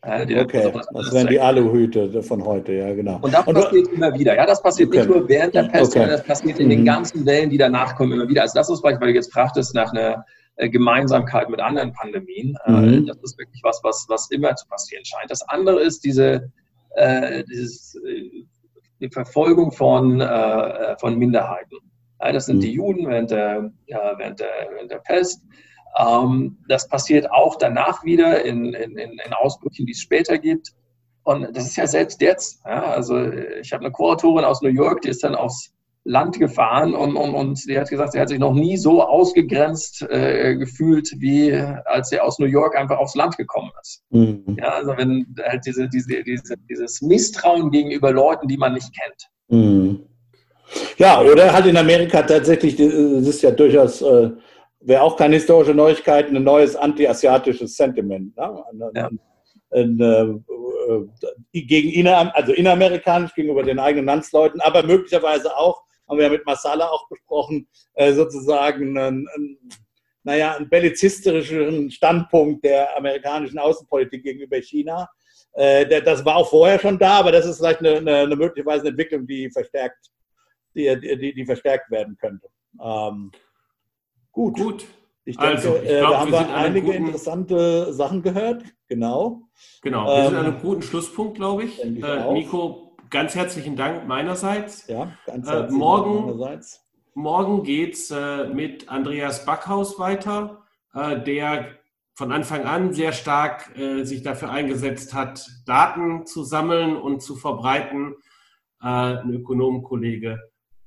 Ja, 0.04 0.42
okay, 0.42 0.72
das 0.92 1.12
wären 1.12 1.26
die 1.26 1.40
Aluhüte 1.40 2.22
von 2.22 2.44
heute, 2.44 2.72
ja, 2.72 2.94
genau. 2.94 3.18
Und 3.20 3.34
das 3.34 3.44
und 3.46 3.54
passiert 3.54 3.88
immer 3.88 4.14
wieder. 4.14 4.36
Ja, 4.36 4.46
das 4.46 4.62
passiert 4.62 4.90
okay. 4.90 4.98
nicht 4.98 5.08
nur 5.08 5.28
während 5.28 5.54
der 5.54 5.64
Pest, 5.64 5.90
okay. 5.90 5.98
sondern 5.98 6.10
das 6.10 6.24
passiert 6.24 6.60
in 6.60 6.68
den 6.70 6.80
mhm. 6.80 6.84
ganzen 6.84 7.26
Wellen, 7.26 7.50
die 7.50 7.58
danach 7.58 7.96
kommen, 7.96 8.12
immer 8.12 8.28
wieder. 8.28 8.42
Also 8.42 8.54
das 8.54 8.70
ist 8.70 8.80
vielleicht, 8.80 9.00
weil 9.00 9.08
du 9.08 9.14
jetzt 9.14 9.32
fragtest 9.32 9.74
nach 9.74 9.92
einer 9.92 10.24
äh, 10.54 10.68
Gemeinsamkeit 10.68 11.50
mit 11.50 11.58
anderen 11.58 11.92
Pandemien. 11.92 12.56
Äh, 12.66 12.70
mhm. 12.70 13.06
Das 13.06 13.16
ist 13.22 13.38
wirklich 13.38 13.60
was, 13.64 13.80
was, 13.82 14.06
was 14.08 14.30
immer 14.30 14.54
zu 14.54 14.68
passieren 14.68 15.04
scheint. 15.04 15.30
Das 15.30 15.42
andere 15.48 15.80
ist 15.80 16.04
diese, 16.04 16.52
äh, 16.94 17.42
dieses, 17.44 17.96
äh, 18.06 18.44
die 19.00 19.08
Verfolgung 19.10 19.72
von, 19.72 20.20
äh, 20.20 20.96
von 20.98 21.18
Minderheiten. 21.18 21.76
Ja, 22.20 22.32
das 22.32 22.46
sind 22.46 22.56
mhm. 22.56 22.60
die 22.60 22.72
Juden 22.72 23.08
während 23.08 23.32
der, 23.32 23.72
ja, 23.86 24.14
während 24.16 24.38
der, 24.38 24.48
während 24.72 24.90
der 24.92 24.98
Pest. 24.98 25.42
Ähm, 25.96 26.58
das 26.68 26.88
passiert 26.88 27.30
auch 27.30 27.56
danach 27.56 28.04
wieder 28.04 28.44
in, 28.44 28.74
in, 28.74 28.96
in 28.98 29.32
Ausbrüchen, 29.32 29.86
die 29.86 29.92
es 29.92 30.00
später 30.00 30.38
gibt. 30.38 30.72
Und 31.24 31.54
das 31.54 31.66
ist 31.66 31.76
ja 31.76 31.86
selbst 31.86 32.20
jetzt. 32.20 32.60
Ja, 32.64 32.84
also 32.84 33.20
ich 33.20 33.72
habe 33.72 33.84
eine 33.84 33.92
Kuratorin 33.92 34.44
aus 34.44 34.62
New 34.62 34.70
York, 34.70 35.02
die 35.02 35.10
ist 35.10 35.22
dann 35.24 35.34
aufs 35.34 35.72
Land 36.04 36.38
gefahren 36.38 36.94
und, 36.94 37.16
und, 37.16 37.34
und 37.34 37.58
sie 37.58 37.78
hat 37.78 37.90
gesagt, 37.90 38.12
sie 38.12 38.20
hat 38.20 38.30
sich 38.30 38.38
noch 38.38 38.54
nie 38.54 38.78
so 38.78 39.02
ausgegrenzt 39.02 40.02
äh, 40.08 40.56
gefühlt, 40.56 41.10
wie 41.18 41.52
als 41.52 42.08
sie 42.08 42.18
aus 42.18 42.38
New 42.38 42.46
York 42.46 42.76
einfach 42.76 42.96
aufs 42.96 43.14
Land 43.14 43.36
gekommen 43.36 43.70
ist. 43.82 44.02
Mhm. 44.08 44.56
Ja, 44.58 44.68
also 44.68 44.96
wenn 44.96 45.26
halt 45.46 45.66
diese, 45.66 45.86
diese, 45.88 46.22
diese, 46.22 46.54
dieses 46.70 47.02
Misstrauen 47.02 47.70
gegenüber 47.70 48.10
Leuten, 48.10 48.48
die 48.48 48.56
man 48.56 48.72
nicht 48.72 48.90
kennt. 48.98 49.28
Mhm. 49.48 50.00
Ja, 50.96 51.20
oder 51.20 51.52
halt 51.52 51.66
in 51.66 51.76
Amerika 51.76 52.22
tatsächlich, 52.22 52.76
das 52.76 52.88
ist 52.88 53.42
ja 53.42 53.50
durchaus, 53.50 54.00
äh, 54.00 54.30
wäre 54.88 55.02
auch 55.02 55.16
keine 55.16 55.34
historische 55.34 55.74
Neuigkeit, 55.74 56.28
ein 56.28 56.42
neues 56.42 56.74
anti-asiatisches 56.74 57.76
Sentiment. 57.76 58.34
Ne? 58.36 58.64
Ja. 58.94 59.10
Ein, 59.70 60.00
äh, 60.00 61.60
gegen 61.60 61.90
inner, 61.90 62.34
also 62.34 62.52
inneramerikanisch 62.54 63.34
gegenüber 63.34 63.62
den 63.62 63.78
eigenen 63.78 64.06
Landsleuten, 64.06 64.62
aber 64.62 64.82
möglicherweise 64.82 65.54
auch 65.54 65.82
haben 66.08 66.16
wir 66.16 66.24
ja 66.24 66.30
mit 66.30 66.46
Masala 66.46 66.88
auch 66.88 67.06
besprochen, 67.10 67.68
äh, 67.94 68.14
sozusagen 68.14 68.96
einen, 68.96 69.28
einen, 69.28 69.58
naja, 70.22 70.56
einen 70.56 70.70
bellizistischen 70.70 71.90
Standpunkt 71.90 72.64
der 72.64 72.96
amerikanischen 72.96 73.58
Außenpolitik 73.58 74.22
gegenüber 74.22 74.56
China. 74.62 75.06
Äh, 75.52 76.00
das 76.00 76.24
war 76.24 76.36
auch 76.36 76.48
vorher 76.48 76.78
schon 76.78 76.98
da, 76.98 77.18
aber 77.18 77.32
das 77.32 77.44
ist 77.44 77.58
vielleicht 77.58 77.80
eine, 77.80 77.98
eine, 77.98 78.16
eine 78.20 78.36
möglicherweise 78.36 78.82
eine 78.82 78.90
Entwicklung, 78.90 79.26
die 79.26 79.50
verstärkt, 79.50 80.06
die, 80.74 80.98
die, 80.98 81.34
die 81.34 81.44
verstärkt 81.44 81.90
werden 81.90 82.16
könnte. 82.18 82.48
Ähm, 82.82 83.30
gut. 84.38 84.56
Gut. 84.56 84.86
Ich 85.24 85.36
denke, 85.36 85.56
also, 85.56 85.76
ich 85.76 85.88
glaub, 85.88 86.10
da 86.10 86.20
haben 86.20 86.32
wir, 86.32 86.38
wir 86.38 86.54
einige 86.54 86.86
guten, 86.86 86.98
interessante 86.98 87.92
Sachen 87.92 88.22
gehört. 88.22 88.64
Genau. 88.88 89.42
Genau, 89.82 90.06
wir 90.06 90.14
ähm, 90.14 90.26
sind 90.28 90.36
an 90.36 90.46
einem 90.46 90.60
guten 90.60 90.82
Schlusspunkt, 90.82 91.34
glaube 91.34 91.64
ich. 91.64 91.82
ich 91.82 92.02
äh, 92.02 92.32
Nico, 92.32 92.96
ganz 93.10 93.34
herzlichen 93.34 93.76
Dank 93.76 94.06
meinerseits. 94.08 94.86
Ja, 94.86 95.12
ganz 95.26 95.46
herzlichen 95.46 95.74
äh, 95.74 95.78
morgen, 95.78 96.26
meinerseits. 96.26 96.80
Morgen 97.14 97.62
geht 97.62 97.94
es 97.94 98.10
äh, 98.10 98.46
mit 98.48 98.88
Andreas 98.88 99.44
Backhaus 99.44 99.98
weiter, 99.98 100.62
äh, 100.94 101.20
der 101.20 101.66
von 102.14 102.32
Anfang 102.32 102.64
an 102.64 102.94
sehr 102.94 103.12
stark 103.12 103.76
äh, 103.76 104.04
sich 104.04 104.22
dafür 104.22 104.50
eingesetzt 104.50 105.14
hat, 105.14 105.46
Daten 105.66 106.26
zu 106.26 106.42
sammeln 106.42 106.96
und 106.96 107.22
zu 107.22 107.36
verbreiten. 107.36 108.14
Äh, 108.80 108.86
ein 108.86 109.34
Ökonomenkollege 109.34 110.38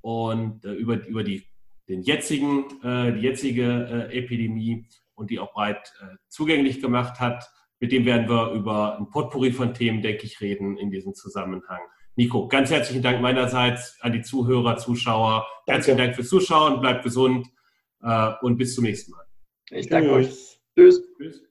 und 0.01 0.65
äh, 0.65 0.71
über, 0.71 1.05
über 1.05 1.23
die, 1.23 1.45
den 1.87 2.01
jetzigen, 2.03 2.65
die 2.83 3.21
jetzige 3.21 4.09
Epidemie 4.11 4.85
und 5.15 5.29
die 5.29 5.39
auch 5.39 5.53
breit 5.53 5.93
zugänglich 6.27 6.81
gemacht 6.81 7.19
hat. 7.19 7.49
Mit 7.79 7.91
dem 7.91 8.05
werden 8.05 8.29
wir 8.29 8.51
über 8.51 8.97
ein 8.97 9.09
Potpourri 9.09 9.51
von 9.51 9.73
Themen, 9.73 10.01
denke 10.01 10.25
ich, 10.25 10.39
reden 10.39 10.77
in 10.77 10.91
diesem 10.91 11.13
Zusammenhang. 11.13 11.81
Nico, 12.15 12.47
ganz 12.47 12.69
herzlichen 12.69 13.01
Dank 13.01 13.21
meinerseits 13.21 13.97
an 14.01 14.11
die 14.11 14.21
Zuhörer, 14.21 14.77
Zuschauer. 14.77 15.47
Herzlichen 15.65 15.97
Dank 15.97 16.15
fürs 16.15 16.29
Zuschauen, 16.29 16.81
bleibt 16.81 17.03
gesund 17.03 17.47
äh, 18.03 18.31
und 18.41 18.57
bis 18.57 18.75
zum 18.75 18.83
nächsten 18.83 19.11
Mal. 19.11 19.25
Ich 19.71 19.87
danke 19.87 20.09
Tschüss. 20.09 20.27
euch. 20.27 20.61
Tschüss. 20.75 21.03
Tschüss. 21.17 21.41